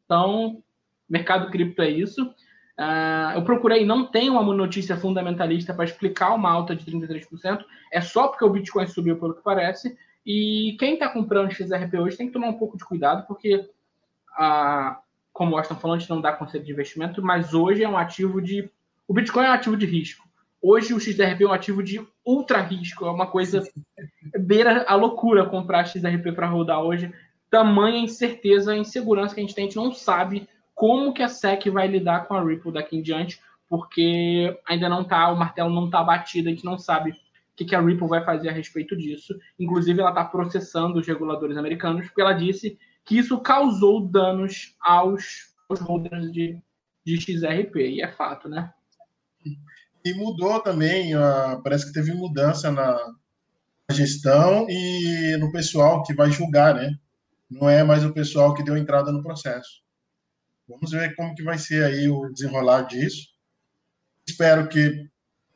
Então, 0.04 0.62
mercado 1.08 1.50
cripto 1.50 1.82
é 1.82 1.90
isso. 1.90 2.22
Uh, 2.78 3.34
eu 3.34 3.42
procurei, 3.42 3.84
não 3.84 4.06
tem 4.06 4.30
uma 4.30 4.42
notícia 4.54 4.96
fundamentalista 4.96 5.74
para 5.74 5.84
explicar 5.84 6.32
uma 6.34 6.48
alta 6.48 6.76
de 6.76 6.84
33%, 6.84 7.64
é 7.92 8.00
só 8.00 8.28
porque 8.28 8.44
o 8.44 8.50
Bitcoin 8.50 8.86
subiu, 8.86 9.18
pelo 9.18 9.34
que 9.34 9.42
parece. 9.42 9.98
E 10.24 10.76
quem 10.78 10.94
está 10.94 11.08
comprando 11.08 11.50
XRP 11.50 11.98
hoje 11.98 12.16
tem 12.16 12.28
que 12.28 12.32
tomar 12.32 12.48
um 12.48 12.58
pouco 12.58 12.76
de 12.76 12.84
cuidado, 12.84 13.26
porque, 13.26 13.56
uh, 14.38 14.96
como 15.32 15.54
o 15.54 15.58
Austin 15.58 15.74
falou, 15.74 15.96
a 15.96 15.98
gente 15.98 16.10
não 16.10 16.20
dá 16.20 16.32
conselho 16.32 16.64
de 16.64 16.70
investimento, 16.70 17.20
mas 17.20 17.52
hoje 17.52 17.82
é 17.82 17.88
um 17.88 17.98
ativo 17.98 18.40
de. 18.40 18.70
O 19.08 19.14
Bitcoin 19.14 19.46
é 19.46 19.50
um 19.50 19.54
ativo 19.54 19.76
de 19.76 19.86
risco. 19.86 20.28
Hoje 20.60 20.92
o 20.92 21.00
XRP 21.00 21.42
é 21.42 21.46
um 21.46 21.52
ativo 21.52 21.82
de 21.82 22.04
ultra 22.24 22.60
risco, 22.60 23.06
é 23.06 23.10
uma 23.10 23.26
coisa 23.26 23.62
beira 24.38 24.84
a 24.88 24.94
loucura 24.94 25.46
comprar 25.46 25.84
XRP 25.84 26.32
para 26.32 26.48
rodar 26.48 26.80
hoje. 26.80 27.12
Tamanha 27.50 27.98
incerteza, 27.98 28.76
insegurança 28.76 29.34
que 29.34 29.40
a 29.40 29.44
gente 29.44 29.54
tem, 29.54 29.64
a 29.64 29.66
gente 29.66 29.76
não 29.76 29.92
sabe 29.92 30.48
como 30.78 31.12
que 31.12 31.24
a 31.24 31.28
SEC 31.28 31.70
vai 31.70 31.88
lidar 31.88 32.28
com 32.28 32.34
a 32.34 32.44
Ripple 32.44 32.72
daqui 32.72 32.96
em 32.96 33.02
diante, 33.02 33.40
porque 33.68 34.56
ainda 34.64 34.88
não 34.88 35.02
tá, 35.02 35.28
o 35.28 35.36
martelo 35.36 35.74
não 35.74 35.86
está 35.86 36.04
batido, 36.04 36.48
a 36.48 36.52
gente 36.52 36.64
não 36.64 36.78
sabe 36.78 37.10
o 37.10 37.16
que, 37.56 37.64
que 37.64 37.74
a 37.74 37.80
Ripple 37.80 38.06
vai 38.06 38.24
fazer 38.24 38.48
a 38.48 38.52
respeito 38.52 38.96
disso. 38.96 39.36
Inclusive, 39.58 40.00
ela 40.00 40.10
está 40.10 40.24
processando 40.24 41.00
os 41.00 41.06
reguladores 41.06 41.56
americanos, 41.56 42.06
porque 42.06 42.20
ela 42.20 42.32
disse 42.32 42.78
que 43.04 43.18
isso 43.18 43.40
causou 43.40 44.06
danos 44.06 44.76
aos, 44.80 45.52
aos 45.68 45.80
holders 45.80 46.30
de, 46.30 46.62
de 47.04 47.20
XRP, 47.20 47.76
e 47.80 48.00
é 48.00 48.12
fato, 48.12 48.48
né? 48.48 48.72
E 50.04 50.14
mudou 50.14 50.60
também, 50.60 51.16
uh, 51.16 51.60
parece 51.64 51.86
que 51.86 51.92
teve 51.92 52.14
mudança 52.14 52.70
na 52.70 52.96
gestão 53.90 54.64
e 54.70 55.36
no 55.40 55.50
pessoal 55.50 56.04
que 56.04 56.14
vai 56.14 56.30
julgar, 56.30 56.76
né? 56.76 56.96
Não 57.50 57.68
é 57.68 57.82
mais 57.82 58.04
o 58.04 58.12
pessoal 58.12 58.54
que 58.54 58.62
deu 58.62 58.76
entrada 58.76 59.10
no 59.10 59.24
processo. 59.24 59.87
Vamos 60.68 60.90
ver 60.90 61.14
como 61.16 61.34
que 61.34 61.42
vai 61.42 61.58
ser 61.58 61.84
aí 61.84 62.08
o 62.08 62.28
desenrolar 62.28 62.82
disso. 62.82 63.28
Espero 64.28 64.68
que 64.68 65.08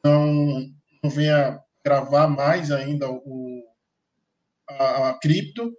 não, 0.02 0.70
não 1.02 1.10
venha 1.10 1.60
gravar 1.84 2.28
mais 2.28 2.70
ainda 2.70 3.10
o, 3.10 3.62
a, 4.68 5.10
a 5.10 5.18
cripto 5.18 5.72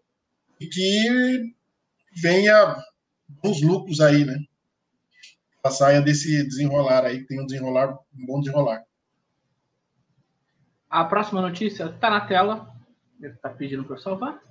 e 0.59 0.67
que 0.67 1.55
venha 2.21 2.77
bons 3.27 3.61
lucros 3.61 3.99
aí, 3.99 4.23
né? 4.23 4.37
ela 5.63 5.73
saia 5.73 6.01
desse 6.01 6.45
desenrolar 6.45 7.05
aí, 7.05 7.19
que 7.19 7.27
tem 7.27 7.41
um 7.41 7.45
desenrolar, 7.45 7.97
um 8.13 8.25
bom 8.25 8.39
desenrolar. 8.41 8.83
A 10.89 11.05
próxima 11.05 11.41
notícia 11.41 11.85
está 11.85 12.09
na 12.09 12.21
tela. 12.21 12.71
Está 13.21 13.49
pedindo 13.49 13.85
para 13.85 13.95
eu 13.95 13.99
salvar. 13.99 14.43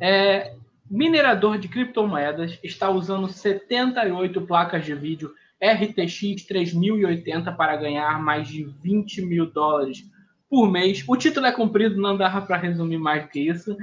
É, 0.00 0.56
minerador 0.90 1.58
de 1.58 1.68
criptomoedas 1.68 2.58
está 2.62 2.90
usando 2.90 3.28
78 3.28 4.40
placas 4.42 4.84
de 4.84 4.94
vídeo 4.94 5.34
RTX 5.62 6.44
3080 6.46 7.52
para 7.52 7.76
ganhar 7.76 8.20
mais 8.20 8.48
de 8.48 8.64
20 8.64 9.22
mil 9.22 9.46
dólares 9.46 10.04
por 10.48 10.70
mês. 10.70 11.02
O 11.08 11.16
título 11.16 11.46
é 11.46 11.52
comprido, 11.52 12.00
não 12.00 12.16
dá 12.16 12.40
para 12.40 12.56
resumir 12.56 12.98
mais 12.98 13.24
do 13.24 13.28
que 13.28 13.40
isso. 13.40 13.76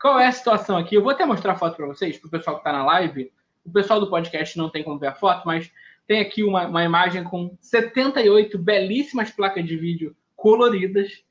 Qual 0.00 0.18
é 0.18 0.26
a 0.26 0.32
situação 0.32 0.76
aqui? 0.76 0.94
Eu 0.94 1.02
vou 1.02 1.10
até 1.10 1.24
mostrar 1.24 1.52
a 1.52 1.56
foto 1.56 1.76
para 1.76 1.86
vocês, 1.86 2.18
para 2.18 2.28
o 2.28 2.30
pessoal 2.30 2.56
que 2.56 2.60
está 2.60 2.72
na 2.72 2.84
live. 2.84 3.30
O 3.64 3.70
pessoal 3.70 4.00
do 4.00 4.08
podcast 4.08 4.56
não 4.56 4.70
tem 4.70 4.82
como 4.82 4.98
ver 4.98 5.08
a 5.08 5.14
foto, 5.14 5.46
mas 5.46 5.70
tem 6.06 6.20
aqui 6.20 6.42
uma, 6.42 6.66
uma 6.66 6.84
imagem 6.84 7.22
com 7.24 7.56
78 7.60 8.56
belíssimas 8.58 9.30
placas 9.30 9.64
de 9.64 9.76
vídeo 9.76 10.16
coloridas 10.34 11.24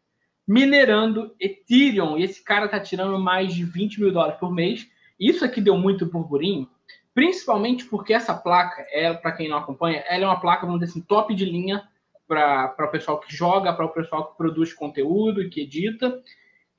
minerando 0.48 1.34
Ethereum. 1.40 2.18
E 2.18 2.24
esse 2.24 2.44
cara 2.44 2.68
tá 2.68 2.80
tirando 2.80 3.18
mais 3.18 3.54
de 3.54 3.64
20 3.64 4.02
mil 4.02 4.12
dólares 4.12 4.40
por 4.40 4.54
mês. 4.54 4.88
Isso 5.20 5.46
aqui 5.46 5.62
deu 5.62 5.78
muito 5.78 6.06
burburinho, 6.06 6.70
principalmente 7.14 7.86
porque 7.86 8.14
essa 8.14 8.34
placa, 8.34 8.86
é, 8.90 9.14
para 9.14 9.32
quem 9.32 9.48
não 9.48 9.58
acompanha, 9.58 10.04
ela 10.08 10.24
é 10.24 10.28
uma 10.28 10.40
placa, 10.40 10.66
vamos 10.66 10.82
dizer 10.82 10.92
assim, 10.92 11.02
top 11.02 11.34
de 11.34 11.46
linha 11.46 11.88
para 12.28 12.76
o 12.80 12.92
pessoal 12.92 13.20
que 13.20 13.34
joga, 13.34 13.74
para 13.74 13.86
o 13.86 13.94
pessoal 13.94 14.32
que 14.32 14.38
produz 14.38 14.74
conteúdo 14.74 15.42
e 15.42 15.50
que 15.50 15.62
edita. 15.62 16.22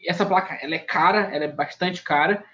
Essa 0.07 0.26
placa, 0.26 0.59
ela 0.61 0.75
é 0.75 0.78
cara, 0.78 1.35
ela 1.35 1.45
é 1.45 1.52
bastante 1.52 2.02
cara. 2.02 2.45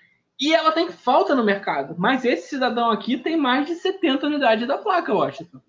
E 0.40 0.52
ela 0.52 0.72
tem 0.72 0.90
falta 0.90 1.34
no 1.34 1.44
mercado. 1.44 1.94
Mas 1.98 2.24
esse 2.24 2.48
cidadão 2.48 2.90
aqui 2.90 3.16
tem 3.16 3.36
mais 3.36 3.66
de 3.66 3.74
70 3.76 4.26
unidades 4.26 4.66
da 4.66 4.78
placa, 4.78 5.12
Washington. 5.12 5.60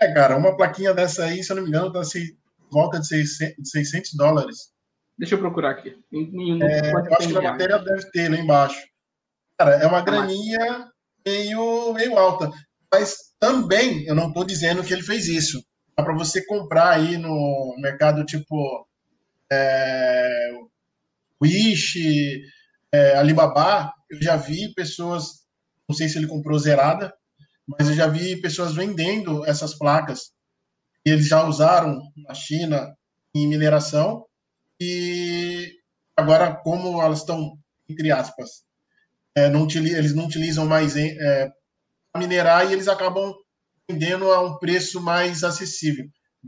É, 0.00 0.12
cara, 0.12 0.36
uma 0.36 0.56
plaquinha 0.56 0.94
dessa 0.94 1.24
aí, 1.24 1.42
se 1.42 1.50
eu 1.50 1.56
não 1.56 1.62
me 1.64 1.68
engano, 1.68 1.92
tá 1.92 2.00
assim, 2.00 2.36
volta 2.70 3.00
de 3.00 3.06
600, 3.06 4.14
dólares. 4.14 4.72
Deixa 5.18 5.34
eu 5.34 5.38
procurar 5.38 5.70
aqui. 5.70 5.98
Em, 6.12 6.62
é, 6.62 6.92
eu 6.92 7.14
acho 7.14 7.28
que 7.28 7.36
a 7.36 7.42
matéria 7.42 7.78
deve 7.78 8.10
ter 8.10 8.30
lá 8.30 8.36
embaixo. 8.36 8.80
Cara, 9.60 9.72
é 9.72 9.86
uma 9.86 10.00
graninha 10.00 10.90
meio, 11.22 11.92
meio 11.92 12.18
alta. 12.18 12.50
Mas 12.90 13.34
também, 13.38 14.06
eu 14.06 14.14
não 14.14 14.28
estou 14.28 14.42
dizendo 14.42 14.82
que 14.82 14.90
ele 14.90 15.02
fez 15.02 15.28
isso. 15.28 15.62
Dá 15.94 16.02
para 16.02 16.14
você 16.14 16.42
comprar 16.46 16.92
aí 16.92 17.18
no 17.18 17.76
mercado 17.78 18.24
tipo 18.24 18.88
é, 19.52 20.50
Wish, 21.42 22.40
é, 22.90 23.16
Alibaba, 23.16 23.92
eu 24.08 24.22
já 24.22 24.34
vi 24.34 24.72
pessoas, 24.72 25.44
não 25.86 25.94
sei 25.94 26.08
se 26.08 26.16
ele 26.16 26.26
comprou 26.26 26.58
zerada, 26.58 27.12
mas 27.68 27.86
eu 27.86 27.94
já 27.94 28.06
vi 28.06 28.40
pessoas 28.40 28.74
vendendo 28.74 29.44
essas 29.44 29.76
placas. 29.76 30.32
E 31.04 31.10
eles 31.10 31.28
já 31.28 31.44
usaram 31.44 32.00
na 32.16 32.32
China 32.32 32.96
em 33.34 33.46
mineração 33.46 34.24
e 34.80 35.70
agora 36.16 36.56
como 36.62 37.02
elas 37.02 37.18
estão 37.18 37.58
entre 37.90 38.10
aspas, 38.10 38.64
é, 39.36 39.48
não 39.48 39.66
eles 39.68 40.14
não 40.14 40.26
utilizam 40.26 40.66
mais 40.66 40.96
é, 40.96 41.50
minerar 42.16 42.68
e 42.68 42.72
eles 42.72 42.88
acabam 42.88 43.34
vendendo 43.88 44.30
a 44.30 44.40
um 44.40 44.58
preço 44.58 45.00
mais 45.00 45.42
acessível. 45.44 46.06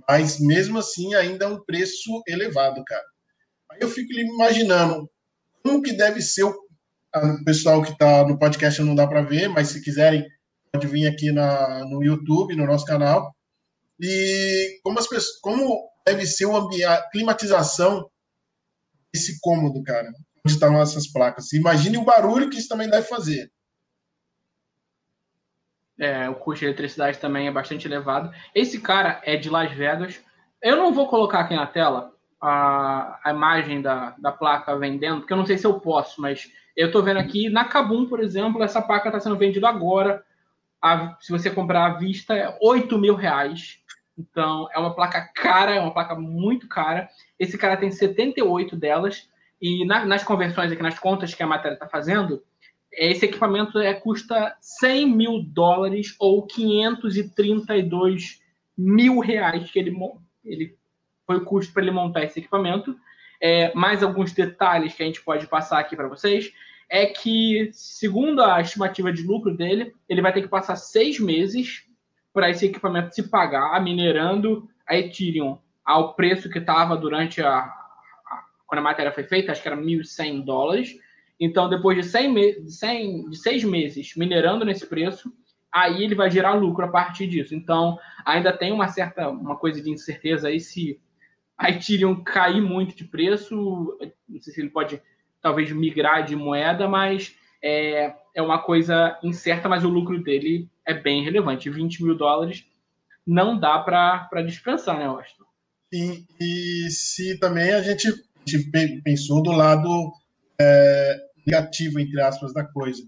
Mas 0.08 0.40
mesmo 0.40 0.78
assim 0.78 1.14
ainda 1.14 1.44
é 1.44 1.48
um 1.48 1.62
preço 1.64 2.22
elevado, 2.26 2.82
cara. 2.84 3.04
Aí 3.70 3.78
eu 3.80 3.88
fico 3.88 4.12
imaginando 4.12 5.10
como 5.62 5.82
que 5.82 5.92
deve 5.92 6.20
ser 6.20 6.44
o, 6.44 6.50
o 6.50 7.44
pessoal 7.44 7.82
que 7.82 7.92
está 7.92 8.26
no 8.26 8.38
podcast 8.38 8.80
não 8.82 8.94
dá 8.94 9.06
para 9.06 9.22
ver, 9.22 9.48
mas 9.48 9.68
se 9.68 9.82
quiserem 9.82 10.26
pode 10.72 10.86
vir 10.86 11.06
aqui 11.06 11.30
na, 11.30 11.84
no 11.84 12.02
YouTube, 12.02 12.56
no 12.56 12.66
nosso 12.66 12.86
canal. 12.86 13.34
E 14.00 14.80
como 14.82 14.98
as 14.98 15.06
pessoas, 15.06 15.38
como 15.40 15.88
deve 16.06 16.26
ser 16.26 16.46
o 16.46 16.56
ambiente, 16.56 16.84
a 16.84 17.02
climatização 17.10 18.10
desse 19.12 19.38
cômodo, 19.40 19.82
cara, 19.82 20.10
estão 20.44 20.80
essas 20.80 21.06
placas. 21.06 21.52
Imagine 21.52 21.98
o 21.98 22.04
barulho 22.04 22.50
que 22.50 22.58
isso 22.58 22.68
também 22.68 22.88
deve 22.88 23.06
fazer. 23.06 23.50
É, 25.98 26.28
o 26.28 26.34
custo 26.34 26.60
de 26.60 26.66
eletricidade 26.66 27.18
também 27.18 27.46
é 27.46 27.52
bastante 27.52 27.86
elevado. 27.86 28.32
Esse 28.54 28.80
cara 28.80 29.20
é 29.24 29.36
de 29.36 29.48
Las 29.48 29.72
Vegas. 29.72 30.20
Eu 30.60 30.76
não 30.76 30.92
vou 30.92 31.08
colocar 31.08 31.40
aqui 31.40 31.54
na 31.54 31.66
tela, 31.66 32.12
a, 32.40 33.20
a 33.24 33.30
imagem 33.30 33.80
da, 33.80 34.16
da 34.18 34.32
placa 34.32 34.76
vendendo, 34.76 35.20
porque 35.20 35.32
eu 35.32 35.36
não 35.36 35.46
sei 35.46 35.56
se 35.56 35.66
eu 35.66 35.78
posso, 35.78 36.20
mas 36.20 36.50
eu 36.76 36.88
estou 36.88 37.02
vendo 37.02 37.18
aqui 37.18 37.48
na 37.48 37.64
Kabum, 37.64 38.06
por 38.06 38.20
exemplo, 38.20 38.62
essa 38.62 38.82
placa 38.82 39.08
está 39.08 39.20
sendo 39.20 39.36
vendida 39.36 39.68
agora. 39.68 40.24
A, 40.80 41.16
se 41.20 41.30
você 41.30 41.50
comprar 41.50 41.86
à 41.86 41.94
vista, 41.94 42.34
é 42.34 42.58
8 42.60 42.98
mil 42.98 43.14
reais. 43.14 43.78
Então, 44.18 44.68
é 44.72 44.78
uma 44.78 44.94
placa 44.94 45.30
cara, 45.34 45.74
é 45.74 45.80
uma 45.80 45.92
placa 45.92 46.14
muito 46.14 46.66
cara. 46.66 47.08
Esse 47.38 47.56
cara 47.56 47.76
tem 47.76 47.90
78 47.90 48.76
delas. 48.76 49.28
E 49.62 49.86
na, 49.86 50.04
nas 50.04 50.24
conversões 50.24 50.72
aqui, 50.72 50.82
nas 50.82 50.98
contas 50.98 51.32
que 51.32 51.42
a 51.42 51.46
matéria 51.46 51.74
está 51.74 51.86
fazendo, 51.88 52.42
esse 52.92 53.24
equipamento 53.24 53.78
é, 53.78 53.94
custa 53.94 54.56
100 54.60 55.06
mil 55.06 55.40
dólares 55.42 56.16
ou 56.18 56.44
532 56.44 58.42
mil 58.76 59.20
reais 59.20 59.70
que 59.70 59.78
ele, 59.78 59.96
ele 60.44 60.76
foi 61.24 61.36
o 61.36 61.44
custo 61.44 61.72
para 61.72 61.82
ele 61.82 61.92
montar 61.92 62.24
esse 62.24 62.40
equipamento. 62.40 62.96
É, 63.40 63.72
mais 63.74 64.02
alguns 64.02 64.32
detalhes 64.32 64.94
que 64.94 65.02
a 65.02 65.06
gente 65.06 65.22
pode 65.22 65.46
passar 65.46 65.78
aqui 65.78 65.96
para 65.96 66.08
vocês 66.08 66.52
é 66.88 67.06
que, 67.06 67.70
segundo 67.72 68.42
a 68.42 68.60
estimativa 68.60 69.12
de 69.12 69.22
lucro 69.22 69.56
dele, 69.56 69.94
ele 70.08 70.20
vai 70.20 70.32
ter 70.32 70.42
que 70.42 70.48
passar 70.48 70.76
seis 70.76 71.18
meses 71.18 71.84
para 72.32 72.50
esse 72.50 72.66
equipamento 72.66 73.14
se 73.14 73.28
pagar, 73.28 73.82
minerando 73.82 74.68
a 74.86 74.96
Ethereum 74.96 75.58
ao 75.84 76.14
preço 76.14 76.50
que 76.50 76.58
estava 76.58 76.96
durante 76.96 77.42
a, 77.42 77.48
a, 77.58 77.81
quando 78.72 78.78
a 78.78 78.84
matéria 78.84 79.12
foi 79.12 79.24
feita, 79.24 79.52
acho 79.52 79.60
que 79.60 79.68
era 79.68 79.76
1.100 79.76 80.46
dólares. 80.46 80.98
Então, 81.38 81.68
depois 81.68 81.94
de, 81.94 82.04
100 82.04 82.32
me, 82.32 82.60
de, 82.62 82.72
100, 82.72 83.28
de 83.28 83.36
seis 83.36 83.62
meses 83.64 84.16
minerando 84.16 84.64
nesse 84.64 84.86
preço, 84.86 85.30
aí 85.70 86.02
ele 86.02 86.14
vai 86.14 86.30
gerar 86.30 86.54
lucro 86.54 86.82
a 86.86 86.88
partir 86.88 87.26
disso. 87.26 87.54
Então, 87.54 87.98
ainda 88.24 88.50
tem 88.50 88.72
uma 88.72 88.88
certa 88.88 89.28
uma 89.28 89.56
coisa 89.56 89.82
de 89.82 89.90
incerteza 89.90 90.48
aí 90.48 90.58
se 90.58 90.98
a 91.58 91.68
Ethereum 91.68 92.24
cair 92.24 92.62
muito 92.62 92.96
de 92.96 93.04
preço, 93.04 93.98
não 94.26 94.40
sei 94.40 94.54
se 94.54 94.60
ele 94.62 94.70
pode 94.70 95.02
talvez 95.42 95.70
migrar 95.70 96.24
de 96.24 96.34
moeda, 96.34 96.88
mas 96.88 97.36
é, 97.62 98.14
é 98.34 98.40
uma 98.40 98.58
coisa 98.58 99.18
incerta, 99.22 99.68
mas 99.68 99.84
o 99.84 99.90
lucro 99.90 100.18
dele 100.22 100.66
é 100.86 100.94
bem 100.94 101.22
relevante. 101.22 101.68
20 101.68 102.02
mil 102.02 102.16
dólares 102.16 102.64
não 103.26 103.54
dá 103.58 103.78
para 103.78 104.42
dispensar, 104.46 104.98
né, 104.98 105.04
Austin? 105.04 105.42
E, 105.92 106.24
e 106.40 106.90
se 106.90 107.38
também 107.38 107.70
a 107.70 107.82
gente, 107.82 108.08
gente 108.46 109.00
pensou 109.02 109.42
do 109.42 109.52
lado 109.52 110.12
é, 110.60 111.20
negativo, 111.46 111.98
entre 111.98 112.20
aspas, 112.20 112.52
da 112.52 112.64
coisa. 112.64 113.02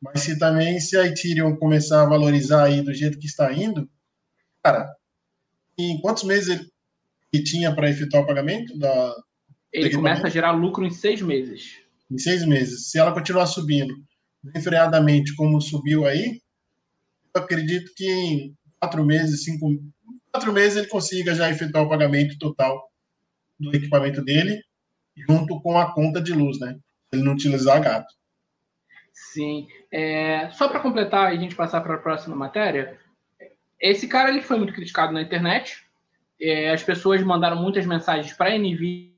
Mas 0.00 0.20
se 0.20 0.38
também 0.38 0.78
se 0.78 0.96
a 0.96 1.06
Ethereum 1.06 1.56
começar 1.56 2.02
a 2.02 2.08
valorizar 2.08 2.64
aí 2.64 2.82
do 2.82 2.92
jeito 2.92 3.18
que 3.18 3.26
está 3.26 3.52
indo, 3.52 3.88
cara, 4.62 4.94
em 5.78 6.00
quantos 6.00 6.24
meses 6.24 6.48
ele, 6.48 6.70
ele 7.32 7.42
tinha 7.42 7.74
para 7.74 7.90
efetuar 7.90 8.22
o 8.22 8.26
pagamento 8.26 8.78
da, 8.78 9.14
ele 9.76 9.94
começa 9.94 10.26
a 10.26 10.30
gerar 10.30 10.52
lucro 10.52 10.84
em 10.84 10.90
seis 10.90 11.20
meses. 11.20 11.80
Em 12.10 12.18
seis 12.18 12.46
meses. 12.46 12.90
Se 12.90 12.98
ela 12.98 13.12
continuar 13.12 13.46
subindo 13.46 13.94
enfreadamente 14.54 15.34
como 15.34 15.60
subiu 15.60 16.06
aí, 16.06 16.40
eu 17.34 17.42
acredito 17.42 17.92
que 17.94 18.08
em 18.08 18.56
quatro 18.80 19.04
meses, 19.04 19.44
cinco, 19.44 19.68
quatro 20.32 20.52
meses 20.52 20.78
ele 20.78 20.86
consiga 20.86 21.34
já 21.34 21.50
efetuar 21.50 21.84
o 21.84 21.88
pagamento 21.88 22.38
total 22.38 22.90
do 23.58 23.74
equipamento 23.74 24.24
dele, 24.24 24.62
junto 25.16 25.60
com 25.60 25.78
a 25.78 25.92
conta 25.92 26.20
de 26.20 26.32
luz, 26.32 26.60
né? 26.60 26.78
Ele 27.12 27.22
não 27.22 27.32
utilizar 27.32 27.82
gato. 27.82 28.14
Sim. 29.12 29.66
É, 29.90 30.50
só 30.50 30.68
para 30.68 30.80
completar 30.80 31.32
e 31.32 31.36
a 31.36 31.40
gente 31.40 31.54
passar 31.54 31.80
para 31.80 31.94
a 31.94 31.98
próxima 31.98 32.36
matéria, 32.36 32.98
esse 33.80 34.06
cara 34.06 34.28
ele 34.30 34.42
foi 34.42 34.58
muito 34.58 34.74
criticado 34.74 35.12
na 35.12 35.22
internet. 35.22 35.86
É, 36.40 36.70
as 36.70 36.82
pessoas 36.82 37.22
mandaram 37.22 37.56
muitas 37.56 37.86
mensagens 37.86 38.32
para 38.32 38.50
a 38.50 38.58
NVIDIA 38.58 39.16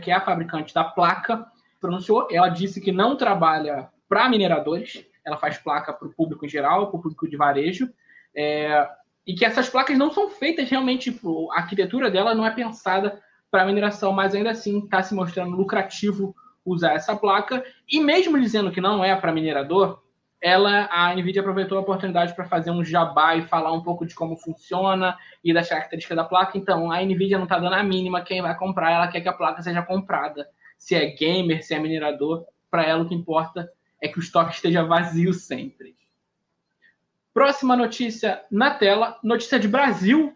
que 0.00 0.10
é 0.10 0.14
a 0.14 0.20
fabricante 0.20 0.74
da 0.74 0.84
placa, 0.84 1.46
pronunciou. 1.78 2.28
Ela 2.30 2.48
disse 2.48 2.80
que 2.80 2.92
não 2.92 3.16
trabalha 3.16 3.90
para 4.08 4.28
mineradores, 4.28 5.04
ela 5.24 5.36
faz 5.36 5.58
placa 5.58 5.92
para 5.92 6.08
o 6.08 6.12
público 6.12 6.44
em 6.44 6.48
geral, 6.48 6.88
para 6.88 6.98
o 6.98 7.02
público 7.02 7.28
de 7.28 7.36
varejo, 7.36 7.92
é, 8.34 8.88
e 9.26 9.34
que 9.34 9.44
essas 9.44 9.68
placas 9.68 9.98
não 9.98 10.10
são 10.10 10.30
feitas 10.30 10.68
realmente, 10.68 11.12
tipo, 11.12 11.50
a 11.52 11.58
arquitetura 11.58 12.10
dela 12.10 12.34
não 12.34 12.46
é 12.46 12.50
pensada 12.50 13.20
para 13.50 13.66
mineração, 13.66 14.12
mas 14.12 14.34
ainda 14.34 14.50
assim 14.50 14.78
está 14.78 15.02
se 15.02 15.14
mostrando 15.14 15.56
lucrativo 15.56 16.34
usar 16.64 16.94
essa 16.94 17.16
placa, 17.16 17.64
e 17.90 18.00
mesmo 18.00 18.38
dizendo 18.38 18.70
que 18.70 18.80
não 18.80 19.04
é 19.04 19.14
para 19.16 19.32
minerador, 19.32 20.02
ela, 20.40 20.88
a 20.90 21.14
NVIDIA 21.14 21.42
aproveitou 21.42 21.76
a 21.76 21.82
oportunidade 21.82 22.34
para 22.34 22.46
fazer 22.46 22.70
um 22.70 22.82
jabá 22.82 23.36
e 23.36 23.42
falar 23.42 23.72
um 23.72 23.82
pouco 23.82 24.06
de 24.06 24.14
como 24.14 24.36
funciona 24.36 25.16
e 25.44 25.52
das 25.52 25.68
características 25.68 26.16
da 26.16 26.24
placa. 26.24 26.56
Então, 26.56 26.90
a 26.90 27.02
NVIDIA 27.02 27.36
não 27.36 27.44
está 27.44 27.58
dando 27.58 27.74
a 27.74 27.82
mínima 27.82 28.22
quem 28.22 28.40
vai 28.40 28.56
comprar, 28.56 28.90
ela 28.90 29.08
quer 29.08 29.20
que 29.20 29.28
a 29.28 29.34
placa 29.34 29.62
seja 29.62 29.82
comprada. 29.82 30.48
Se 30.78 30.94
é 30.94 31.10
gamer, 31.10 31.62
se 31.62 31.74
é 31.74 31.78
minerador, 31.78 32.46
para 32.70 32.84
ela 32.84 33.02
o 33.02 33.08
que 33.08 33.14
importa 33.14 33.70
é 34.00 34.08
que 34.08 34.18
o 34.18 34.22
estoque 34.22 34.54
esteja 34.54 34.82
vazio 34.82 35.34
sempre. 35.34 35.94
Próxima 37.32 37.76
notícia 37.76 38.42
na 38.50 38.74
tela, 38.74 39.18
notícia 39.22 39.58
de 39.58 39.68
Brasil. 39.68 40.34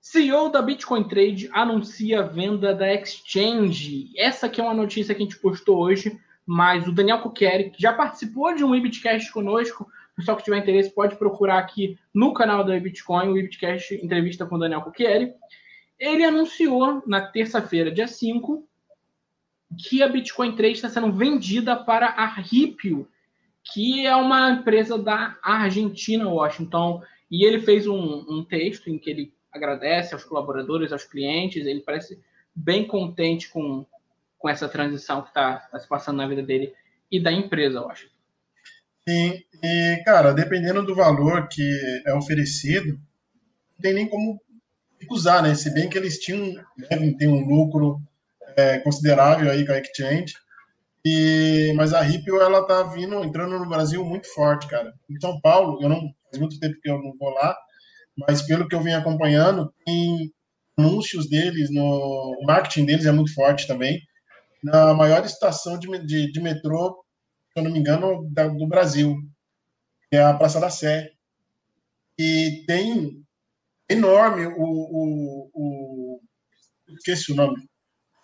CEO 0.00 0.48
da 0.48 0.62
Bitcoin 0.62 1.04
Trade 1.04 1.50
anuncia 1.52 2.20
a 2.20 2.22
venda 2.22 2.74
da 2.74 2.92
exchange. 2.92 4.12
Essa 4.16 4.46
aqui 4.46 4.60
é 4.60 4.64
uma 4.64 4.74
notícia 4.74 5.14
que 5.14 5.22
a 5.22 5.24
gente 5.24 5.38
postou 5.38 5.78
hoje 5.78 6.18
mas 6.52 6.88
o 6.88 6.92
Daniel 6.92 7.20
Kukieri, 7.20 7.70
que 7.70 7.80
já 7.80 7.92
participou 7.92 8.52
de 8.52 8.64
um 8.64 8.74
Ibitcast 8.74 9.32
conosco, 9.32 9.88
pessoal 10.16 10.36
que 10.36 10.42
tiver 10.42 10.58
interesse 10.58 10.92
pode 10.92 11.14
procurar 11.14 11.58
aqui 11.58 11.96
no 12.12 12.34
canal 12.34 12.64
da 12.64 12.76
Bitcoin, 12.78 13.28
o 13.28 13.38
Ibitcast 13.38 13.94
entrevista 13.94 14.44
com 14.44 14.56
o 14.56 14.58
Daniel 14.58 14.82
Kukieri. 14.82 15.32
Ele 15.96 16.24
anunciou 16.24 17.04
na 17.06 17.20
terça-feira, 17.20 17.92
dia 17.92 18.08
5, 18.08 18.66
que 19.78 20.02
a 20.02 20.08
Bitcoin 20.08 20.56
Trade 20.56 20.74
está 20.74 20.88
sendo 20.88 21.12
vendida 21.12 21.76
para 21.76 22.06
a 22.06 22.26
Ripio, 22.26 23.08
que 23.64 24.06
é 24.06 24.14
uma 24.16 24.50
empresa 24.50 24.98
da 24.98 25.38
Argentina, 25.42 26.28
Washington. 26.28 27.02
E 27.30 27.44
ele 27.44 27.60
fez 27.60 27.86
um, 27.86 28.24
um 28.28 28.44
texto 28.44 28.88
em 28.88 28.98
que 28.98 29.10
ele 29.10 29.34
agradece 29.52 30.14
aos 30.14 30.24
colaboradores, 30.24 30.92
aos 30.92 31.04
clientes, 31.04 31.66
ele 31.66 31.80
parece 31.80 32.20
bem 32.54 32.86
contente 32.86 33.48
com, 33.48 33.86
com 34.38 34.48
essa 34.48 34.68
transição 34.68 35.22
que 35.22 35.28
está 35.28 35.56
tá 35.56 35.78
se 35.78 35.88
passando 35.88 36.18
na 36.18 36.28
vida 36.28 36.42
dele 36.42 36.72
e 37.10 37.20
da 37.20 37.32
empresa, 37.32 37.78
eu 37.78 37.90
acho. 37.90 38.08
Sim, 39.08 39.42
e, 39.62 40.02
cara, 40.04 40.32
dependendo 40.32 40.84
do 40.84 40.94
valor 40.94 41.48
que 41.48 42.02
é 42.06 42.14
oferecido, 42.14 42.92
não 42.92 43.80
tem 43.82 43.94
nem 43.94 44.08
como 44.08 44.40
recusar, 45.00 45.42
né? 45.42 45.54
Se 45.54 45.72
bem 45.72 45.88
que 45.88 45.98
eles 45.98 46.18
tinham, 46.18 46.62
devem 46.88 47.16
ter 47.16 47.26
um 47.26 47.44
lucro 47.44 48.00
é, 48.56 48.78
considerável 48.78 49.50
aí 49.50 49.66
com 49.66 49.72
a 49.72 49.78
Exchange, 49.78 50.34
e, 51.04 51.72
mas 51.76 51.92
a 51.92 52.00
Ripple, 52.00 52.36
ela 52.36 52.66
tá 52.66 52.82
vindo, 52.84 53.22
entrando 53.24 53.58
no 53.58 53.68
Brasil 53.68 54.04
muito 54.04 54.32
forte, 54.34 54.66
cara. 54.68 54.92
Em 55.08 55.20
São 55.20 55.40
Paulo, 55.40 55.82
eu 55.82 55.88
não, 55.88 56.00
faz 56.24 56.38
muito 56.38 56.58
tempo 56.60 56.76
que 56.80 56.90
eu 56.90 56.98
não 57.02 57.16
vou 57.18 57.30
lá, 57.30 57.56
mas 58.18 58.42
pelo 58.42 58.68
que 58.68 58.74
eu 58.74 58.82
venho 58.82 58.98
acompanhando, 58.98 59.72
tem 59.84 60.32
anúncios 60.76 61.28
deles, 61.28 61.70
no 61.70 61.82
o 62.40 62.44
marketing 62.46 62.86
deles 62.86 63.06
é 63.06 63.12
muito 63.12 63.34
forte 63.34 63.66
também 63.66 64.00
na 64.62 64.94
maior 64.94 65.24
estação 65.24 65.78
de, 65.78 65.86
de, 66.06 66.30
de 66.30 66.40
metrô, 66.40 67.04
se 67.52 67.58
eu 67.58 67.64
não 67.64 67.70
me 67.70 67.78
engano, 67.78 68.28
da, 68.30 68.46
do 68.46 68.66
Brasil, 68.66 69.16
que 70.10 70.16
é 70.16 70.22
a 70.22 70.34
Praça 70.34 70.60
da 70.60 70.70
Sé. 70.70 71.10
E 72.18 72.64
tem 72.66 73.24
enorme 73.88 74.46
o, 74.46 74.62
o, 74.62 75.50
o 75.54 76.20
esqueci 76.94 77.32
o 77.32 77.34
nome, 77.34 77.56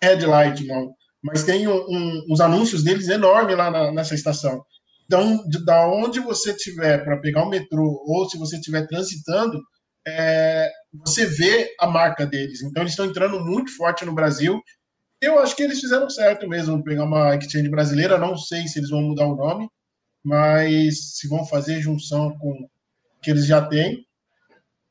Headlight, 0.01 0.65
não, 0.65 0.93
mas 1.23 1.43
tem 1.43 1.67
um, 1.67 1.75
um, 1.75 2.25
uns 2.29 2.39
anúncios 2.39 2.83
deles 2.83 3.07
enormes 3.07 3.57
lá 3.57 3.71
na, 3.71 3.91
nessa 3.91 4.15
estação. 4.15 4.63
Então, 5.05 5.47
de, 5.47 5.63
da 5.65 5.87
onde 5.87 6.19
você 6.19 6.53
tiver 6.53 7.03
para 7.03 7.17
pegar 7.17 7.43
o 7.43 7.49
metrô 7.49 8.03
ou 8.05 8.29
se 8.29 8.37
você 8.37 8.57
estiver 8.57 8.85
transitando, 8.87 9.61
é, 10.05 10.69
você 10.93 11.25
vê 11.25 11.73
a 11.79 11.87
marca 11.87 12.25
deles. 12.25 12.61
Então, 12.61 12.83
eles 12.83 12.93
estão 12.93 13.05
entrando 13.05 13.39
muito 13.39 13.75
forte 13.75 14.05
no 14.05 14.13
Brasil 14.13 14.61
eu 15.21 15.39
acho 15.39 15.55
que 15.55 15.63
eles 15.63 15.79
fizeram 15.79 16.09
certo 16.09 16.47
mesmo, 16.47 16.83
pegar 16.83 17.03
uma 17.03 17.35
exchange 17.35 17.69
brasileira. 17.69 18.17
Não 18.17 18.37
sei 18.37 18.67
se 18.67 18.79
eles 18.79 18.89
vão 18.89 19.01
mudar 19.01 19.25
o 19.25 19.35
nome, 19.35 19.67
mas 20.23 21.15
se 21.17 21.27
vão 21.27 21.45
fazer 21.45 21.81
junção 21.81 22.37
com 22.37 22.51
o 22.51 22.69
que 23.21 23.31
eles 23.31 23.45
já 23.45 23.65
têm. 23.65 24.05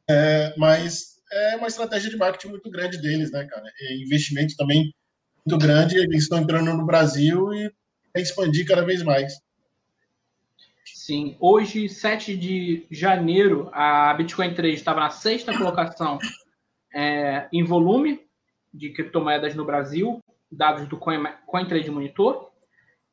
É, 0.08 0.54
mas 0.56 1.16
é 1.32 1.56
uma 1.56 1.68
estratégia 1.68 2.10
de 2.10 2.16
marketing 2.16 2.48
muito 2.48 2.70
grande 2.70 3.00
deles, 3.00 3.30
né, 3.30 3.44
cara? 3.44 3.64
É 3.80 3.96
investimento 3.96 4.56
também 4.56 4.92
muito 5.46 5.58
grande. 5.58 5.96
Eles 5.96 6.24
estão 6.24 6.38
entrando 6.38 6.74
no 6.74 6.84
Brasil 6.84 7.54
e 7.54 7.70
é 8.14 8.20
expandir 8.20 8.66
cada 8.66 8.84
vez 8.84 9.02
mais. 9.02 9.40
Sim, 10.84 11.36
hoje, 11.38 11.88
7 11.88 12.36
de 12.36 12.84
janeiro, 12.90 13.70
a 13.72 14.12
Bitcoin 14.14 14.52
3 14.54 14.74
estava 14.74 15.00
na 15.00 15.10
sexta 15.10 15.56
colocação 15.56 16.18
é, 16.92 17.48
em 17.52 17.62
volume, 17.62 18.26
de 18.74 18.90
criptomoedas 18.90 19.54
no 19.54 19.64
Brasil, 19.64 20.20
dados 20.50 20.88
do 20.88 20.96
Coin, 20.96 21.22
CoinTrade 21.46 21.90
Monitor, 21.90 22.50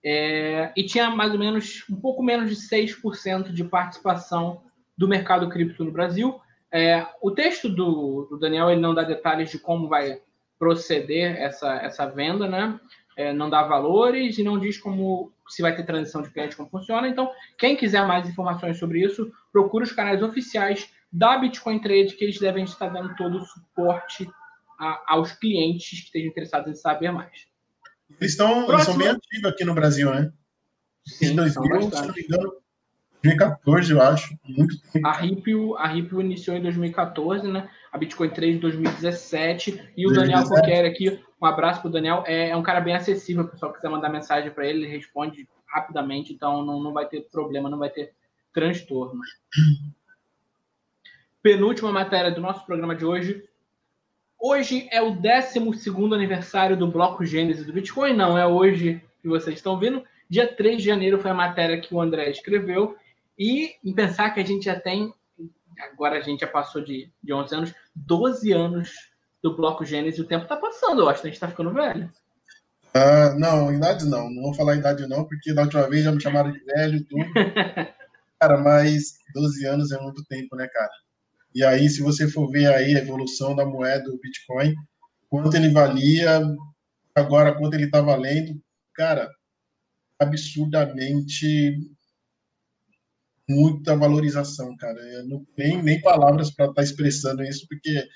é, 0.04 0.74
e 0.76 0.84
tinha 0.84 1.10
mais 1.10 1.32
ou 1.32 1.39
menos, 1.39 1.86
um 1.89 1.96
pouco 1.96 2.24
menos 2.24 2.50
de 2.50 2.56
6% 2.56 3.54
de 3.54 3.63
participação 3.63 4.63
do 4.98 5.08
mercado 5.08 5.48
cripto 5.48 5.84
no 5.84 5.91
Brasil. 5.91 6.41
É, 6.72 7.06
o 7.22 7.32
texto 7.32 7.69
do, 7.69 8.28
do, 8.30 8.39
Daniel 8.39 8.72
ele 8.72 8.82
não 8.82 8.93
dá 8.93 9.04
detalhes 9.04 9.52
de 9.52 9.60
como 9.60 9.88
vai 9.88 10.19
proceder 10.63 11.36
essa, 11.41 11.76
essa 11.76 12.06
venda, 12.06 12.47
né? 12.47 12.80
É, 13.17 13.34
não 13.34 13.49
dá 13.49 13.62
valores 13.63 14.38
e 14.38 14.43
não 14.43 14.58
diz 14.58 14.78
como 14.78 15.32
se 15.49 15.62
vai 15.62 15.76
ter 15.76 15.84
transição 15.84 16.21
de 16.21 16.32
cliente, 16.32 16.56
como 16.56 16.69
funciona. 16.69 17.06
Então, 17.06 17.30
quem 17.58 17.76
quiser 17.76 18.08
mais 18.08 18.28
informações 18.28 18.80
sobre 18.80 19.04
isso, 19.04 19.30
procure 19.52 19.84
os 19.84 19.91
canais 19.91 20.23
oficiais 20.23 20.89
da 21.12 21.38
Bitcoin 21.38 21.80
Trade, 21.80 22.15
que 22.15 22.23
eles 22.23 22.39
devem 22.39 22.63
estar 22.63 22.88
dando 22.88 23.13
todo 23.15 23.39
o 23.39 23.45
suporte 23.45 24.28
a, 24.80 25.04
aos 25.13 25.34
clientes 25.34 25.89
que 25.89 26.06
estejam 26.06 26.30
interessados 26.30 26.71
em 26.71 26.76
saber 26.76 27.12
mais. 27.12 27.45
Eles, 28.21 28.32
estão, 28.32 28.71
eles 28.71 28.86
são 28.86 28.97
bem 28.97 29.10
ativos 29.10 29.45
aqui 29.45 29.65
no 29.65 29.76
Brasil, 29.76 30.10
né? 30.15 30.32
Sim, 31.06 31.32
em 31.32 31.36
2000, 31.36 31.82
se 31.91 32.08
não 32.08 32.13
me 32.13 32.21
engano, 32.21 32.54
2014, 33.23 33.91
eu 33.91 34.01
acho. 34.01 34.38
Muito 34.45 34.79
tempo. 34.91 35.07
A 35.07 35.13
Ripple, 35.13 35.75
a 35.77 35.88
Ripple 35.88 36.19
iniciou 36.19 36.57
em 36.57 36.62
2014, 36.62 37.47
né? 37.47 37.69
A 37.91 37.97
Bitcoin 37.97 38.29
3 38.29 38.57
em 38.57 38.59
2017. 38.59 39.91
E 39.95 40.05
o 40.05 40.13
2017. 40.13 40.15
Daniel 40.15 40.49
Coquer 40.49 40.86
aqui, 40.86 41.23
um 41.41 41.45
abraço 41.45 41.81
pro 41.81 41.89
Daniel. 41.89 42.23
É, 42.27 42.49
é 42.49 42.55
um 42.55 42.62
cara 42.63 42.81
bem 42.81 42.95
acessível, 42.95 43.45
o 43.45 43.47
pessoal 43.47 43.71
quiser 43.71 43.89
mandar 43.89 44.09
mensagem 44.09 44.51
para 44.51 44.67
ele, 44.67 44.83
ele 44.83 44.91
responde 44.91 45.47
rapidamente, 45.65 46.33
então 46.33 46.63
não, 46.63 46.83
não 46.83 46.93
vai 46.93 47.07
ter 47.07 47.21
problema, 47.31 47.69
não 47.69 47.79
vai 47.79 47.89
ter 47.89 48.13
transtorno. 48.53 49.21
Penúltima 51.41 51.91
matéria 51.91 52.31
do 52.31 52.41
nosso 52.41 52.65
programa 52.65 52.95
de 52.95 53.05
hoje. 53.05 53.43
Hoje 54.39 54.88
é 54.91 55.01
o 55.01 55.12
12 55.12 55.59
aniversário 56.13 56.75
do 56.75 56.88
bloco 56.88 57.25
Gênesis 57.25 57.65
do 57.65 57.73
Bitcoin. 57.73 58.13
Não 58.13 58.38
é 58.38 58.45
hoje 58.45 59.01
que 59.21 59.27
vocês 59.29 59.55
estão 59.55 59.79
vendo. 59.79 60.03
Dia 60.29 60.47
3 60.47 60.77
de 60.77 60.86
janeiro 60.86 61.19
foi 61.19 61.31
a 61.31 61.33
matéria 61.33 61.79
que 61.79 61.95
o 61.95 62.01
André 62.01 62.29
escreveu. 62.29 62.97
E 63.38 63.76
em 63.84 63.93
pensar 63.93 64.32
que 64.32 64.39
a 64.39 64.46
gente 64.46 64.65
já 64.65 64.80
tem, 64.80 65.13
agora 65.80 66.17
a 66.17 66.22
gente 66.22 66.41
já 66.41 66.48
passou 66.48 66.84
de, 66.84 67.12
de 67.22 67.34
11 67.34 67.56
anos, 67.56 67.74
12 67.96 68.52
anos 68.52 68.91
do 69.41 69.56
bloco 69.56 69.84
Gênesis. 69.86 70.19
O 70.19 70.28
tempo 70.28 70.43
está 70.43 70.56
passando, 70.56 71.02
eu 71.02 71.10
acho 71.10 71.22
que 71.22 71.28
a 71.28 71.30
gente 71.30 71.38
está 71.38 71.48
ficando 71.48 71.74
velho. 71.74 72.10
Ah, 72.93 73.34
não, 73.36 73.74
idade 73.74 74.06
não. 74.06 74.30
Não 74.30 74.43
vou 74.43 74.54
falar 74.54 74.76
idade 74.76 75.08
não, 75.08 75.26
porque 75.26 75.54
da 75.54 75.63
última 75.63 75.89
vez 75.89 76.04
já 76.04 76.12
me 76.12 76.22
chamaram 76.22 76.52
de 76.52 76.60
velho 76.60 76.98
e 76.98 77.04
tudo. 77.04 77.26
cara, 78.39 78.58
mas 78.60 79.15
12 79.34 79.65
anos 79.65 79.91
é 79.91 80.00
muito 80.00 80.24
tempo, 80.26 80.56
né, 80.56 80.67
cara? 80.67 80.91
E 81.56 81.63
aí, 81.63 81.89
se 81.89 82.02
você 82.02 82.28
for 82.28 82.50
ver 82.50 82.67
aí 82.67 82.96
a 82.96 83.00
evolução 83.00 83.56
da 83.56 83.65
moeda 83.65 84.04
do 84.04 84.19
Bitcoin, 84.19 84.74
quanto 85.30 85.56
ele 85.56 85.69
valia, 85.69 86.41
agora 87.15 87.54
quanto 87.54 87.74
ele 87.76 87.86
está 87.86 88.02
valendo, 88.02 88.60
cara, 88.93 89.30
absurdamente 90.19 91.80
muita 93.49 93.95
valorização, 93.95 94.75
cara. 94.77 94.99
Eu 94.99 95.27
não 95.27 95.45
tenho 95.56 95.82
nem 95.84 96.01
palavras 96.01 96.51
para 96.51 96.65
estar 96.65 96.75
tá 96.75 96.84
expressando 96.84 97.43
isso, 97.43 97.65
porque 97.67 98.08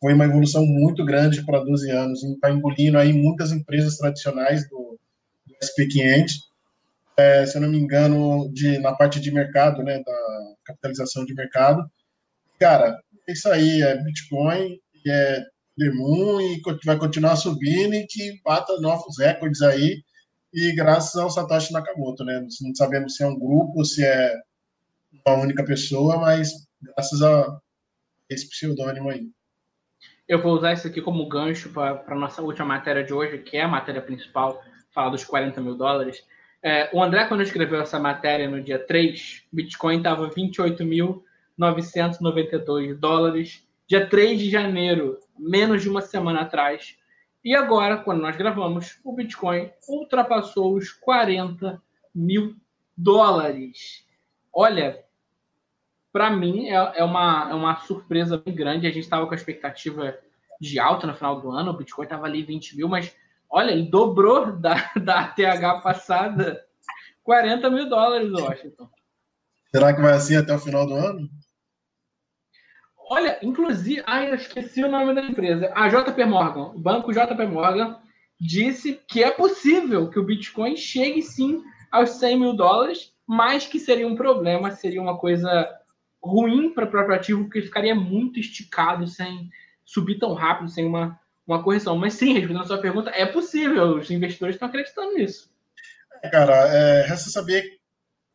foi 0.00 0.14
uma 0.14 0.24
evolução 0.24 0.64
muito 0.64 1.04
grande 1.04 1.44
para 1.44 1.60
12 1.60 1.90
anos. 1.90 2.22
Está 2.22 2.50
engolindo 2.50 2.98
aí 2.98 3.12
muitas 3.12 3.52
empresas 3.52 3.96
tradicionais 3.96 4.68
do, 4.68 4.98
do 5.46 5.54
SP500. 5.62 6.32
É, 7.16 7.44
se 7.44 7.56
eu 7.56 7.62
não 7.62 7.68
me 7.68 7.78
engano, 7.78 8.50
de, 8.52 8.78
na 8.78 8.94
parte 8.94 9.20
de 9.20 9.30
mercado, 9.30 9.82
né, 9.82 10.02
da 10.02 10.54
capitalização 10.64 11.24
de 11.24 11.34
mercado. 11.34 11.84
Cara, 12.58 12.98
é 13.28 13.32
isso 13.32 13.48
aí, 13.48 13.82
é 13.82 14.02
Bitcoin, 14.02 14.78
é 15.06 15.44
Demon 15.76 16.40
e 16.40 16.60
vai 16.84 16.98
continuar 16.98 17.36
subindo 17.36 17.94
e 17.94 18.06
que 18.06 18.40
bata 18.42 18.80
novos 18.80 19.18
recordes 19.18 19.62
aí. 19.62 20.02
E 20.52 20.72
graças 20.74 21.14
ao 21.16 21.30
Satoshi 21.30 21.72
Nakamoto, 21.72 22.24
né? 22.24 22.44
Não 22.60 22.74
sabemos 22.74 23.16
se 23.16 23.22
é 23.22 23.26
um 23.26 23.38
grupo, 23.38 23.84
se 23.84 24.04
é 24.04 24.34
uma 25.26 25.38
única 25.38 25.64
pessoa, 25.64 26.18
mas 26.18 26.52
graças 26.80 27.20
a 27.22 27.60
esse 28.28 28.48
pseudônimo 28.48 29.10
aí. 29.10 29.28
Eu 30.28 30.40
vou 30.40 30.52
usar 30.52 30.72
isso 30.72 30.86
aqui 30.86 31.02
como 31.02 31.28
gancho 31.28 31.70
para 31.70 32.14
nossa 32.14 32.40
última 32.40 32.66
matéria 32.66 33.02
de 33.02 33.12
hoje, 33.12 33.38
que 33.38 33.56
é 33.56 33.62
a 33.62 33.68
matéria 33.68 34.00
principal, 34.00 34.62
falar 34.94 35.10
dos 35.10 35.24
40 35.24 35.60
mil 35.60 35.76
dólares. 35.76 36.24
É, 36.62 36.88
o 36.92 37.02
André, 37.02 37.26
quando 37.26 37.42
escreveu 37.42 37.80
essa 37.80 37.98
matéria 37.98 38.48
no 38.48 38.62
dia 38.62 38.78
3, 38.78 39.42
Bitcoin 39.52 39.96
estava 39.98 40.30
28.992 40.30 42.94
dólares. 42.94 43.66
Dia 43.88 44.06
3 44.06 44.38
de 44.38 44.48
janeiro, 44.48 45.18
menos 45.36 45.82
de 45.82 45.88
uma 45.88 46.00
semana 46.00 46.42
atrás. 46.42 46.96
E 47.42 47.54
agora, 47.54 47.96
quando 47.96 48.20
nós 48.20 48.36
gravamos, 48.36 49.00
o 49.02 49.12
Bitcoin 49.12 49.70
ultrapassou 49.88 50.76
os 50.76 50.92
40 50.92 51.82
mil 52.14 52.54
dólares. 52.96 54.06
Olha, 54.52 55.02
para 56.12 56.30
mim 56.30 56.68
é, 56.68 56.74
é, 56.96 57.04
uma, 57.04 57.48
é 57.50 57.54
uma 57.54 57.76
surpresa 57.80 58.36
bem 58.38 58.54
grande. 58.54 58.86
A 58.86 58.90
gente 58.90 59.04
estava 59.04 59.26
com 59.26 59.32
a 59.32 59.36
expectativa 59.36 60.16
de 60.60 60.78
alta 60.78 61.06
no 61.06 61.14
final 61.14 61.40
do 61.40 61.50
ano, 61.50 61.70
o 61.70 61.76
Bitcoin 61.76 62.04
estava 62.04 62.26
ali 62.26 62.42
20 62.42 62.76
mil, 62.76 62.88
mas 62.88 63.16
olha, 63.48 63.70
ele 63.70 63.88
dobrou 63.88 64.52
da, 64.58 64.92
da 64.94 65.28
TH 65.28 65.80
passada 65.80 66.62
40 67.22 67.70
mil 67.70 67.88
dólares, 67.88 68.30
Washington. 68.30 68.88
Será 69.70 69.94
que 69.94 70.00
vai 70.00 70.12
assim 70.12 70.36
até 70.36 70.54
o 70.54 70.58
final 70.58 70.86
do 70.86 70.94
ano? 70.94 71.28
Olha, 73.08 73.38
inclusive, 73.42 74.02
ai, 74.06 74.30
eu 74.30 74.34
esqueci 74.34 74.84
o 74.84 74.90
nome 74.90 75.14
da 75.14 75.22
empresa. 75.22 75.72
A 75.74 75.88
JP 75.88 76.24
Morgan, 76.26 76.72
o 76.74 76.78
banco 76.78 77.12
JP 77.12 77.46
Morgan, 77.46 77.98
disse 78.40 79.00
que 79.08 79.22
é 79.22 79.30
possível 79.30 80.08
que 80.08 80.18
o 80.18 80.24
Bitcoin 80.24 80.76
chegue 80.76 81.22
sim 81.22 81.62
aos 81.90 82.10
100 82.10 82.38
mil 82.38 82.52
dólares, 82.52 83.12
mas 83.26 83.66
que 83.66 83.78
seria 83.78 84.06
um 84.06 84.16
problema, 84.16 84.70
seria 84.70 85.02
uma 85.02 85.18
coisa 85.18 85.68
ruim 86.22 86.72
para 86.72 86.84
o 86.84 86.90
próprio 86.90 87.16
ativo, 87.16 87.44
porque 87.44 87.62
ficaria 87.62 87.94
muito 87.94 88.38
esticado 88.38 89.06
sem 89.06 89.50
subir 89.84 90.18
tão 90.18 90.34
rápido, 90.34 90.70
sem 90.70 90.86
uma, 90.86 91.18
uma 91.46 91.62
correção. 91.62 91.96
Mas 91.96 92.14
sim, 92.14 92.34
respondendo 92.34 92.62
a 92.62 92.66
sua 92.66 92.78
pergunta, 92.78 93.10
é 93.10 93.26
possível, 93.26 93.98
os 93.98 94.10
investidores 94.10 94.56
estão 94.56 94.68
acreditando 94.68 95.14
nisso. 95.14 95.50
É, 96.22 96.28
cara, 96.28 96.54
é, 96.68 97.02
resta 97.06 97.30
saber 97.30 97.64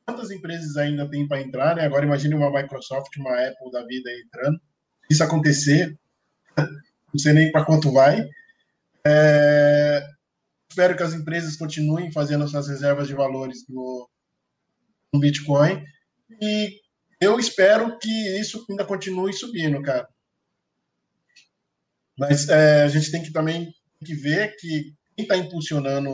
quantas 0.06 0.32
empresas 0.32 0.76
ainda 0.78 1.10
tem 1.10 1.28
para 1.28 1.42
entrar, 1.42 1.76
né? 1.76 1.86
Agora 1.86 2.06
imagine 2.06 2.36
uma 2.36 2.52
Microsoft, 2.52 3.16
uma 3.18 3.32
Apple 3.32 3.72
da 3.72 3.86
vida 3.86 4.10
entrando. 4.26 4.60
Se 5.08 5.14
isso 5.14 5.24
acontecer, 5.24 5.98
não 6.58 7.20
sei 7.20 7.34
nem 7.34 7.52
para 7.52 7.66
quanto 7.66 7.92
vai. 7.92 8.28
É, 9.06 10.04
espero 10.70 10.98
que 10.98 11.04
as 11.04 11.14
empresas 11.14 11.56
continuem 11.56 12.12
fazendo 12.12 12.48
suas 12.48 12.68
reservas 12.68 13.08
de 13.08 13.14
valores 13.14 13.66
no, 13.70 14.10
no 15.14 15.20
Bitcoin 15.20 15.84
e 16.42 16.82
eu 17.22 17.40
espero 17.40 17.98
que 18.00 18.40
isso 18.40 18.66
ainda 18.70 18.86
continue 18.86 19.34
subindo, 19.34 19.82
cara. 19.82 20.08
Mas 22.18 22.48
é, 22.50 22.84
a 22.84 22.88
gente 22.88 23.12
tem 23.12 23.22
que 23.22 23.32
também 23.32 23.66
tem 24.00 24.06
que 24.06 24.16
ver 24.16 24.56
que 24.58 24.94
quem 25.16 25.24
está 25.24 25.36
impulsionando 25.38 26.12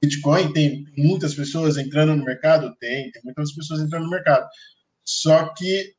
Bitcoin 0.00 0.52
tem 0.52 0.84
muitas 0.96 1.34
pessoas 1.34 1.76
entrando 1.76 2.14
no 2.14 2.24
mercado? 2.24 2.74
Tem, 2.78 3.10
tem 3.10 3.22
muitas 3.24 3.52
pessoas 3.52 3.80
entrando 3.80 4.04
no 4.04 4.10
mercado. 4.10 4.46
Só 5.04 5.52
que 5.54 5.94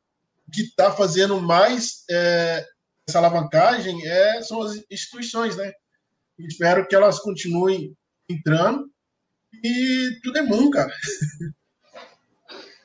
o 0.47 0.51
que 0.51 0.61
está 0.61 0.91
fazendo 0.91 1.41
mais 1.41 2.03
é, 2.09 2.65
essa 3.07 3.19
alavancagem 3.19 4.05
é, 4.07 4.41
são 4.41 4.61
as 4.61 4.83
instituições, 4.89 5.55
né? 5.55 5.71
Espero 6.39 6.87
que 6.87 6.95
elas 6.95 7.19
continuem 7.19 7.95
entrando 8.29 8.89
e 9.63 10.19
tudo 10.23 10.37
é 10.37 10.45
bom, 10.45 10.69
cara. 10.69 10.93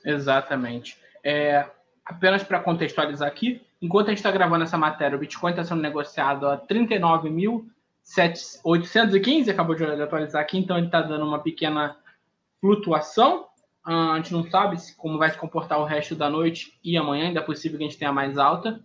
Exatamente. 0.04 0.96
É, 1.24 1.64
apenas 2.04 2.42
para 2.42 2.60
contextualizar 2.60 3.26
aqui, 3.28 3.62
enquanto 3.80 4.08
a 4.08 4.10
gente 4.10 4.18
está 4.18 4.30
gravando 4.30 4.64
essa 4.64 4.76
matéria, 4.76 5.16
o 5.16 5.20
Bitcoin 5.20 5.50
está 5.50 5.64
sendo 5.64 5.80
negociado 5.80 6.46
a 6.48 6.58
39.815, 6.58 9.50
acabou 9.50 9.74
de 9.74 9.84
atualizar 9.84 10.42
aqui, 10.42 10.58
então 10.58 10.76
ele 10.76 10.86
está 10.86 11.00
dando 11.02 11.24
uma 11.24 11.38
pequena 11.38 11.96
flutuação. 12.60 13.46
Uh, 13.86 14.10
a 14.12 14.16
gente 14.16 14.32
não 14.32 14.42
sabe 14.50 14.76
como 14.98 15.18
vai 15.18 15.30
se 15.30 15.38
comportar 15.38 15.80
o 15.80 15.84
resto 15.84 16.14
da 16.14 16.28
noite 16.28 16.78
e 16.84 16.98
amanhã, 16.98 17.28
ainda 17.28 17.40
é 17.40 17.42
possível 17.42 17.78
que 17.78 17.84
a 17.84 17.88
gente 17.88 17.98
tenha 17.98 18.12
mais 18.12 18.36
alta. 18.36 18.78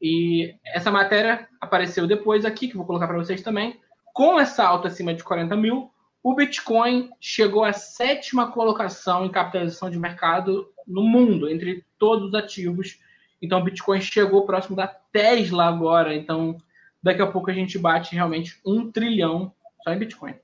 E 0.00 0.54
essa 0.64 0.90
matéria 0.90 1.46
apareceu 1.60 2.06
depois 2.06 2.46
aqui, 2.46 2.68
que 2.68 2.76
vou 2.76 2.86
colocar 2.86 3.06
para 3.06 3.18
vocês 3.18 3.42
também. 3.42 3.78
Com 4.14 4.40
essa 4.40 4.64
alta 4.64 4.88
acima 4.88 5.12
de 5.12 5.22
40 5.22 5.54
mil, 5.56 5.90
o 6.22 6.34
Bitcoin 6.34 7.10
chegou 7.20 7.64
à 7.64 7.72
sétima 7.72 8.52
colocação 8.52 9.24
em 9.24 9.30
capitalização 9.30 9.90
de 9.90 9.98
mercado 9.98 10.70
no 10.86 11.02
mundo, 11.02 11.48
entre 11.48 11.84
todos 11.98 12.28
os 12.28 12.34
ativos. 12.34 12.98
Então, 13.40 13.60
o 13.60 13.64
Bitcoin 13.64 14.00
chegou 14.00 14.44
próximo 14.44 14.76
da 14.76 14.86
Tesla 14.86 15.64
agora. 15.64 16.14
Então, 16.14 16.58
daqui 17.02 17.22
a 17.22 17.26
pouco 17.26 17.50
a 17.50 17.54
gente 17.54 17.78
bate 17.78 18.14
realmente 18.14 18.60
um 18.66 18.90
trilhão 18.90 19.52
só 19.82 19.92
em 19.92 19.98
Bitcoin. 19.98 20.34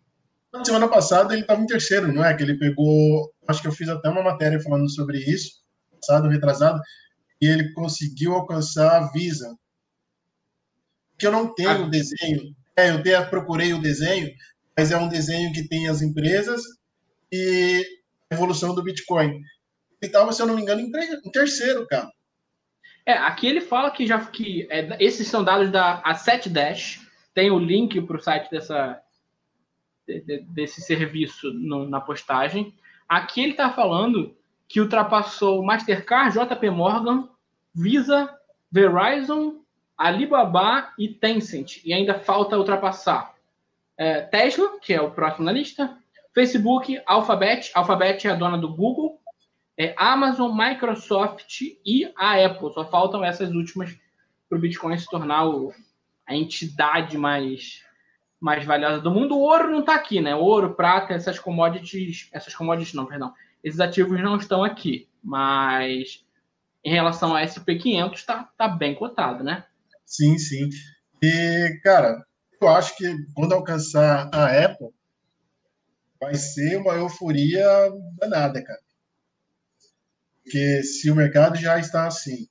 Na 0.52 0.64
semana 0.64 0.88
passada 0.88 1.34
ele 1.34 1.42
estava 1.42 1.60
em 1.60 1.66
terceiro, 1.66 2.10
não 2.10 2.24
é? 2.24 2.34
Que 2.34 2.42
ele 2.42 2.58
pegou. 2.58 3.30
Acho 3.46 3.60
que 3.60 3.68
eu 3.68 3.72
fiz 3.72 3.88
até 3.88 4.08
uma 4.08 4.22
matéria 4.22 4.58
falando 4.60 4.88
sobre 4.90 5.18
isso, 5.18 5.60
passado, 6.00 6.28
retrasado, 6.28 6.80
e 7.40 7.46
ele 7.46 7.72
conseguiu 7.74 8.32
alcançar 8.32 8.96
a 8.96 9.12
Visa. 9.12 9.54
Que 11.18 11.26
eu 11.26 11.32
não 11.32 11.54
tenho 11.54 11.84
o 11.84 11.90
desenho. 11.90 12.54
É, 12.74 12.90
eu 12.90 12.96
até 12.96 13.22
procurei 13.24 13.74
o 13.74 13.80
desenho, 13.80 14.32
mas 14.76 14.92
é 14.92 14.96
um 14.96 15.08
desenho 15.08 15.52
que 15.52 15.66
tem 15.66 15.88
as 15.88 16.02
empresas 16.02 16.62
e 17.32 17.82
a 18.30 18.34
evolução 18.34 18.74
do 18.74 18.82
Bitcoin. 18.82 19.30
Ele 19.30 19.44
estava, 20.02 20.32
se 20.32 20.42
eu 20.42 20.46
não 20.46 20.54
me 20.54 20.62
engano, 20.62 20.80
em 20.80 21.30
terceiro, 21.30 21.86
cara. 21.86 22.10
É, 23.06 23.12
aqui 23.12 23.46
ele 23.46 23.60
fala 23.60 23.90
que 23.90 24.06
já 24.06 24.18
que 24.26 24.66
é, 24.68 24.96
esses 25.02 25.28
são 25.28 25.42
dados 25.42 25.70
da 25.70 26.02
A7 26.02 26.48
Dash. 26.48 27.06
Tem 27.32 27.50
o 27.50 27.58
link 27.58 28.00
para 28.02 28.16
o 28.16 28.20
site 28.20 28.50
dessa, 28.50 29.00
de, 30.06 30.40
desse 30.48 30.82
serviço 30.82 31.52
no, 31.52 31.88
na 31.88 32.00
postagem. 32.00 32.74
Aqui 33.08 33.40
ele 33.42 33.52
está 33.52 33.70
falando 33.70 34.36
que 34.68 34.80
ultrapassou 34.80 35.64
Mastercard, 35.64 36.36
JP 36.36 36.70
Morgan, 36.70 37.28
Visa, 37.72 38.36
Verizon, 38.70 39.60
Alibaba 39.96 40.92
e 40.98 41.08
Tencent. 41.08 41.80
E 41.84 41.94
ainda 41.94 42.18
falta 42.18 42.58
ultrapassar 42.58 43.35
é, 43.98 44.20
Tesla, 44.22 44.78
que 44.80 44.92
é 44.92 45.00
o 45.00 45.10
próximo 45.10 45.44
na 45.44 45.52
lista, 45.52 45.96
Facebook, 46.34 47.00
Alphabet, 47.06 47.70
Alphabet 47.74 48.26
é 48.26 48.30
a 48.30 48.34
dona 48.34 48.58
do 48.58 48.74
Google, 48.74 49.20
é 49.78 49.94
Amazon, 49.96 50.56
Microsoft 50.56 51.60
e 51.84 52.12
a 52.16 52.44
Apple. 52.44 52.72
Só 52.72 52.84
faltam 52.84 53.24
essas 53.24 53.50
últimas 53.50 53.96
para 54.48 54.58
o 54.58 54.60
Bitcoin 54.60 54.98
se 54.98 55.06
tornar 55.06 55.46
o, 55.48 55.72
a 56.26 56.34
entidade 56.34 57.16
mais, 57.18 57.82
mais 58.40 58.64
valiosa 58.64 59.00
do 59.00 59.10
mundo. 59.10 59.36
O 59.36 59.40
ouro 59.40 59.70
não 59.70 59.80
está 59.80 59.94
aqui, 59.94 60.20
né? 60.20 60.34
Ouro, 60.34 60.74
prata, 60.74 61.14
essas 61.14 61.38
commodities, 61.38 62.28
essas 62.32 62.54
commodities 62.54 62.94
não, 62.94 63.06
perdão. 63.06 63.32
Esses 63.62 63.80
ativos 63.80 64.20
não 64.22 64.36
estão 64.36 64.62
aqui, 64.62 65.08
mas 65.22 66.24
em 66.84 66.90
relação 66.90 67.34
a 67.34 67.42
SP500 67.42 68.14
está 68.14 68.44
tá 68.56 68.68
bem 68.68 68.94
cotado, 68.94 69.42
né? 69.42 69.64
Sim, 70.04 70.38
sim. 70.38 70.70
E, 71.22 71.80
cara, 71.82 72.24
eu 72.60 72.68
acho 72.68 72.96
que 72.96 73.14
quando 73.34 73.52
alcançar 73.52 74.30
a 74.32 74.64
Apple, 74.64 74.88
vai 76.20 76.34
ser 76.34 76.78
uma 76.78 76.94
euforia 76.94 77.66
danada, 78.18 78.62
cara. 78.62 78.80
Porque 80.42 80.82
se 80.82 81.10
o 81.10 81.14
mercado 81.14 81.56
já 81.56 81.78
está 81.78 82.06
assim, 82.06 82.48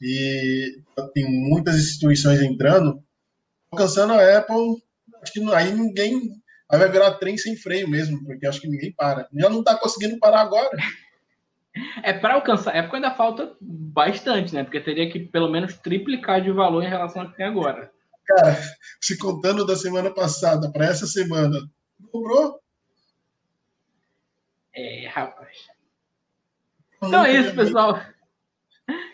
e 0.00 0.80
tem 1.12 1.26
muitas 1.26 1.76
instituições 1.76 2.40
entrando, 2.40 3.02
alcançando 3.70 4.12
a 4.14 4.38
Apple, 4.38 4.82
acho 5.22 5.32
que 5.32 5.54
aí 5.54 5.72
ninguém. 5.72 6.32
Aí 6.70 6.78
vai 6.78 6.90
virar 6.90 7.14
trem 7.14 7.36
sem 7.36 7.56
freio 7.56 7.88
mesmo, 7.88 8.22
porque 8.24 8.46
acho 8.46 8.60
que 8.60 8.68
ninguém 8.68 8.92
para. 8.92 9.28
Já 9.32 9.48
não 9.48 9.60
está 9.60 9.76
conseguindo 9.76 10.18
parar 10.18 10.40
agora. 10.40 10.76
É 12.02 12.12
para 12.12 12.34
alcançar 12.34 12.74
a 12.74 12.80
Apple 12.80 12.96
ainda 12.96 13.14
falta 13.14 13.56
bastante, 13.60 14.54
né? 14.54 14.64
Porque 14.64 14.80
teria 14.80 15.10
que 15.10 15.20
pelo 15.20 15.48
menos 15.48 15.76
triplicar 15.76 16.40
de 16.42 16.50
valor 16.50 16.82
em 16.82 16.88
relação 16.88 17.22
ao 17.22 17.30
que 17.30 17.36
tem 17.36 17.46
agora. 17.46 17.90
Cara, 18.28 18.60
se 19.00 19.16
contando 19.16 19.64
da 19.64 19.74
semana 19.74 20.12
passada 20.12 20.70
para 20.70 20.84
essa 20.84 21.06
semana, 21.06 21.58
dobrou? 22.12 22.60
É, 24.74 25.08
rapaz. 25.08 25.56
Então 27.02 27.24
é 27.24 27.40
isso, 27.40 27.54
pessoal. 27.54 27.98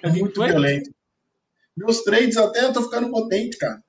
É 0.03 0.11
muito 0.11 0.43
violento. 0.43 0.93
Meus 1.77 2.03
trades 2.03 2.37
até 2.37 2.65
eu 2.65 2.73
tô 2.73 2.83
ficando 2.83 3.09
potente, 3.09 3.57
cara. 3.57 3.81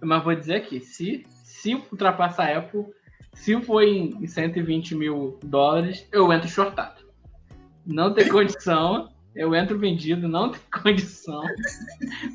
Mas 0.00 0.24
vou 0.24 0.34
dizer 0.34 0.56
aqui, 0.56 0.80
se, 0.80 1.26
se 1.44 1.74
ultrapassar 1.74 2.48
a 2.48 2.58
Apple, 2.58 2.86
se 3.34 3.60
for 3.62 3.82
em 3.82 4.26
120 4.26 4.94
mil 4.94 5.38
dólares, 5.44 6.06
eu 6.10 6.32
entro 6.32 6.48
shortado. 6.48 7.02
Não 7.84 8.14
tem 8.14 8.28
condição. 8.28 9.11
Eu 9.34 9.54
entro 9.54 9.78
vendido, 9.78 10.28
não 10.28 10.50
tem 10.50 10.60
condição. 10.82 11.42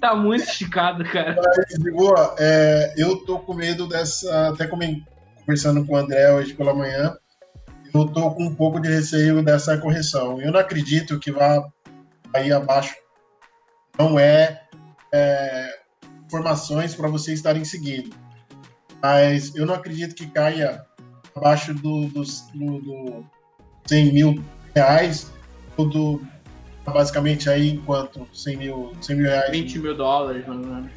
tá 0.02 0.16
muito 0.16 0.44
esticado, 0.44 1.04
cara. 1.06 1.36
Mas, 1.36 1.80
de 1.80 1.92
boa, 1.92 2.36
é, 2.40 2.94
eu 2.98 3.18
tô 3.18 3.40
com 3.40 3.54
medo 3.54 3.88
dessa. 3.88 4.50
Até 4.50 4.68
conversando 4.68 5.86
com 5.86 5.94
o 5.94 5.98
André 5.98 6.34
hoje 6.34 6.54
pela 6.54 6.74
manhã, 6.74 7.16
eu 7.94 8.06
tô 8.08 8.32
com 8.32 8.46
um 8.46 8.56
pouco 8.56 8.80
de 8.80 8.90
receio 8.90 9.44
dessa 9.44 9.78
correção. 9.78 10.42
Eu 10.42 10.52
não 10.52 10.60
acredito 10.60 11.20
que 11.20 11.32
vá 11.32 11.64
aí 12.34 12.52
abaixo. 12.52 12.96
Não 13.98 14.20
é, 14.20 14.64
é 15.14 15.78
informações 16.26 16.96
para 16.96 17.08
vocês 17.08 17.40
estarem 17.40 17.64
seguindo. 17.64 18.16
Mas 19.02 19.56
eu 19.56 19.66
não 19.66 19.76
acredito 19.76 20.16
que 20.16 20.28
caia 20.28 20.86
abaixo 21.36 21.74
do, 21.74 22.08
do, 22.08 22.24
do, 22.54 22.80
do 22.82 23.26
100 23.86 24.14
mil 24.14 24.44
reais 24.76 25.32
ou 25.78 25.88
do 25.88 26.22
basicamente 26.92 27.50
aí 27.50 27.70
enquanto 27.70 28.28
100 28.34 28.58
mil, 28.58 28.94
100 29.02 29.16
mil 29.16 29.26
reais. 29.26 29.52
20 29.52 29.80
mil 29.80 29.96
dólares. 29.96 30.46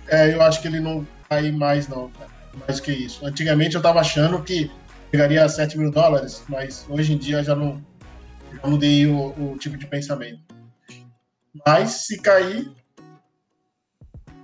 É, 0.09 0.33
eu 0.33 0.43
acho 0.43 0.61
que 0.63 0.69
ele 0.69 0.81
não 0.81 1.07
cai 1.29 1.51
mais, 1.51 1.89
não, 1.89 2.11
cara. 2.11 2.31
Mais 2.67 2.81
que 2.81 2.93
isso. 2.93 3.25
Antigamente 3.27 3.77
eu 3.77 3.83
tava 3.83 4.01
achando 4.01 4.43
que 4.43 4.71
pegaria 5.11 5.49
7 5.49 5.79
mil 5.79 5.91
dólares, 5.91 6.45
mas 6.49 6.87
hoje 6.89 7.13
em 7.13 7.19
dia 7.19 7.43
já 7.43 7.55
não, 7.55 7.83
já 8.53 8.69
mudei 8.69 9.07
o, 9.07 9.35
o 9.37 9.57
tipo 9.59 9.77
de 9.77 9.87
pensamento. 9.87 10.41
Mas 11.67 11.91
se 12.07 12.21
cair, 12.21 12.71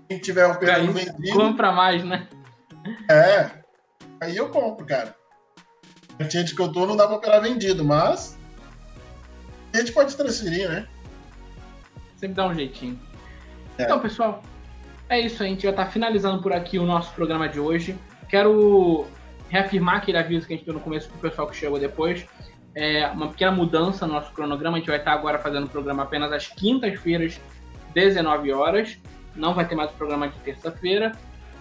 quem 0.08 0.18
tiver 0.18 0.46
o 0.46 0.58
período 0.58 0.92
vendido. 0.92 1.38
Compra 1.38 1.72
mais, 1.72 2.04
né? 2.04 2.28
É. 3.10 3.50
Aí 4.20 4.36
eu 4.36 4.48
compro, 4.48 4.84
cara. 4.86 5.14
A 6.18 6.24
gente 6.24 6.54
que 6.54 6.62
eu 6.62 6.72
tô 6.72 6.86
não 6.86 6.96
dá 6.96 7.06
pra 7.06 7.16
operar 7.16 7.42
vendido, 7.42 7.84
mas 7.84 8.36
a 9.72 9.78
gente 9.78 9.92
pode 9.92 10.16
transferir, 10.16 10.68
né? 10.68 10.88
Sempre 12.16 12.36
dá 12.36 12.46
um 12.46 12.54
jeitinho. 12.54 12.98
É. 13.78 13.84
Então, 13.84 14.00
pessoal, 14.00 14.42
é 15.08 15.20
isso. 15.20 15.42
A 15.42 15.46
gente 15.46 15.62
já 15.62 15.70
está 15.70 15.86
finalizando 15.86 16.42
por 16.42 16.52
aqui 16.52 16.78
o 16.78 16.86
nosso 16.86 17.14
programa 17.14 17.48
de 17.48 17.60
hoje. 17.60 17.96
Quero 18.28 19.06
reafirmar 19.48 19.96
aquele 19.96 20.18
aviso 20.18 20.46
que 20.46 20.54
a 20.54 20.56
gente 20.56 20.66
deu 20.66 20.74
no 20.74 20.80
começo 20.80 21.08
para 21.08 21.18
o 21.18 21.20
pessoal 21.20 21.48
que 21.48 21.56
chegou 21.56 21.78
depois. 21.78 22.26
É 22.74 23.06
uma 23.08 23.28
pequena 23.28 23.52
mudança 23.52 24.06
no 24.06 24.14
nosso 24.14 24.32
cronograma. 24.32 24.76
A 24.76 24.80
gente 24.80 24.88
vai 24.88 24.98
estar 24.98 25.12
agora 25.12 25.38
fazendo 25.38 25.64
o 25.64 25.68
programa 25.68 26.02
apenas 26.02 26.32
às 26.32 26.48
quintas-feiras, 26.48 27.40
19 27.94 28.52
horas. 28.52 28.98
Não 29.34 29.54
vai 29.54 29.66
ter 29.66 29.74
mais 29.74 29.90
o 29.90 29.94
programa 29.94 30.28
de 30.28 30.38
terça-feira. 30.40 31.12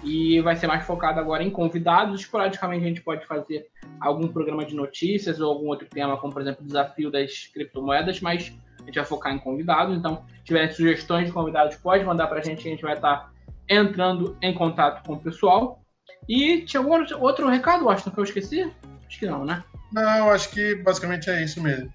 E 0.04 0.40
vai 0.42 0.56
ser 0.56 0.68
mais 0.68 0.86
focado 0.86 1.20
agora 1.20 1.44
em 1.44 1.50
convidados. 1.50 2.22
Esporadicamente 2.22 2.84
a 2.84 2.88
gente 2.88 3.02
pode 3.02 3.26
fazer 3.26 3.68
algum 4.00 4.28
programa 4.28 4.66
de 4.66 4.76
notícias 4.76 5.40
ou 5.40 5.50
algum 5.50 5.68
outro 5.68 5.88
tema, 5.88 6.18
como 6.18 6.34
por 6.34 6.42
exemplo 6.42 6.64
o 6.64 6.68
desafio 6.68 7.10
das 7.10 7.48
criptomoedas, 7.54 8.20
mas 8.22 8.54
a 8.86 8.88
gente 8.88 8.96
vai 8.96 9.06
focar 9.06 9.34
em 9.34 9.40
convidados, 9.40 9.98
então, 9.98 10.24
se 10.38 10.44
tiver 10.44 10.72
sugestões 10.72 11.26
de 11.26 11.32
convidados, 11.34 11.76
pode 11.76 12.04
mandar 12.04 12.28
para 12.28 12.40
a 12.40 12.44
gente, 12.44 12.68
a 12.68 12.72
gente 12.72 12.84
vai 12.84 12.94
estar 12.94 13.18
tá 13.18 13.30
entrando 13.68 14.38
em 14.42 14.54
contato 14.54 15.06
com 15.06 15.14
o 15.14 15.20
pessoal. 15.20 15.82
E 16.30 16.62
tinha 16.62 16.80
algum 16.80 16.94
outro 17.20 17.48
recado, 17.48 17.86
Washington, 17.86 18.12
que 18.12 18.20
eu 18.20 18.24
esqueci? 18.24 18.74
Acho 19.08 19.20
que 19.20 19.26
não, 19.26 19.44
né? 19.44 19.64
Não, 19.92 20.30
acho 20.30 20.50
que 20.50 20.76
basicamente 20.76 21.30
é 21.30 21.44
isso 21.44 21.62
mesmo. 21.62 21.92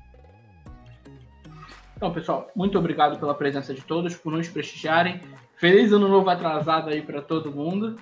Então, 1.97 2.13
pessoal, 2.13 2.51
muito 2.57 2.79
obrigado 2.79 3.19
pela 3.19 3.35
presença 3.35 3.75
de 3.75 3.83
todos, 3.83 4.17
por 4.17 4.33
nos 4.33 4.49
prestigiarem. 4.49 5.21
Feliz 5.57 5.93
ano 5.93 6.09
novo 6.09 6.31
atrasado 6.31 6.89
aí 6.89 7.03
para 7.03 7.21
todo 7.21 7.53
mundo. 7.53 7.97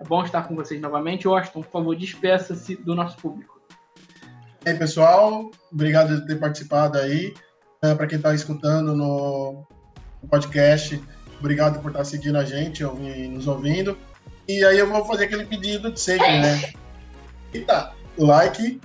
É 0.00 0.04
bom 0.04 0.24
estar 0.24 0.48
com 0.48 0.56
vocês 0.56 0.80
novamente. 0.80 1.28
Washington, 1.28 1.62
por 1.62 1.70
favor, 1.70 1.96
despeça-se 1.96 2.76
do 2.76 2.94
nosso 2.94 3.16
público. 3.18 3.60
E 4.64 4.70
aí, 4.70 4.78
pessoal, 4.78 5.50
obrigado 5.70 6.18
por 6.20 6.26
ter 6.26 6.40
participado 6.40 6.98
aí. 6.98 7.34
É, 7.84 7.94
para 7.94 8.06
quem 8.06 8.16
está 8.16 8.34
escutando 8.34 8.96
no 8.96 9.66
podcast, 10.30 10.98
obrigado 11.38 11.82
por 11.82 11.88
estar 11.88 11.98
tá 11.98 12.04
seguindo 12.06 12.38
a 12.38 12.44
gente, 12.44 12.82
nos 12.82 13.46
ouvindo. 13.46 13.98
E 14.48 14.64
aí 14.64 14.78
eu 14.78 14.88
vou 14.88 15.04
fazer 15.04 15.24
aquele 15.24 15.44
pedido 15.44 15.92
de 15.92 16.00
sempre, 16.00 16.40
né? 16.40 16.72
Eita, 17.52 17.92
like 18.16 18.80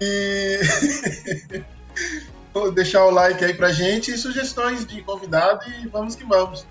e 0.00 0.58
deixar 2.74 3.06
o 3.06 3.12
like 3.12 3.44
aí 3.44 3.54
pra 3.54 3.70
gente 3.70 4.10
e 4.10 4.18
sugestões 4.18 4.84
de 4.84 5.00
convidado 5.02 5.60
e 5.80 5.86
vamos 5.86 6.16
que 6.16 6.24
vamos. 6.24 6.66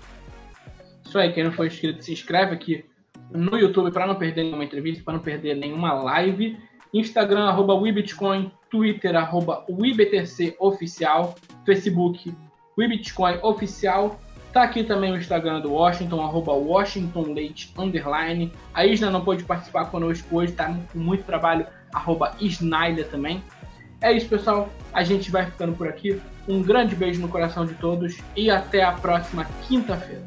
Isso 1.06 1.18
aí, 1.18 1.32
quem 1.32 1.44
não 1.44 1.52
for 1.52 1.66
inscrito, 1.66 2.04
se 2.04 2.12
inscreve 2.12 2.54
aqui 2.54 2.84
no 3.30 3.56
YouTube 3.56 3.90
para 3.92 4.06
não 4.06 4.16
perder 4.16 4.44
nenhuma 4.44 4.64
entrevista, 4.64 5.02
para 5.02 5.14
não 5.14 5.20
perder 5.20 5.56
nenhuma 5.56 5.94
live. 5.94 6.58
Instagram, 6.92 7.44
arroba 7.44 7.74
WeBitcoin, 7.74 8.52
Twitter, 8.70 9.16
arroba 9.16 9.64
WeBTC 9.70 10.54
Oficial, 10.58 11.34
Facebook, 11.64 12.34
WeBitcoin 12.76 13.38
Oficial. 13.42 14.20
Tá 14.52 14.64
aqui 14.64 14.84
também 14.84 15.12
o 15.12 15.16
Instagram 15.16 15.60
do 15.60 15.72
Washington, 15.72 16.20
arroba 16.20 16.52
underline. 17.78 18.52
A 18.74 18.84
Isna 18.84 19.10
não 19.10 19.24
pôde 19.24 19.44
participar 19.44 19.86
conosco 19.86 20.36
hoje, 20.36 20.52
tá 20.52 20.66
com 20.92 20.98
muito 20.98 21.24
trabalho, 21.24 21.66
arroba 21.92 22.36
Snyder 22.40 23.08
também. 23.08 23.42
É 24.00 24.12
isso, 24.12 24.28
pessoal. 24.28 24.68
A 24.92 25.02
gente 25.04 25.30
vai 25.30 25.46
ficando 25.46 25.72
por 25.72 25.88
aqui. 25.88 26.20
Um 26.46 26.60
grande 26.60 26.94
beijo 26.96 27.20
no 27.20 27.28
coração 27.28 27.64
de 27.64 27.74
todos 27.74 28.18
e 28.36 28.50
até 28.50 28.82
a 28.82 28.92
próxima 28.92 29.46
quinta-feira. 29.66 30.22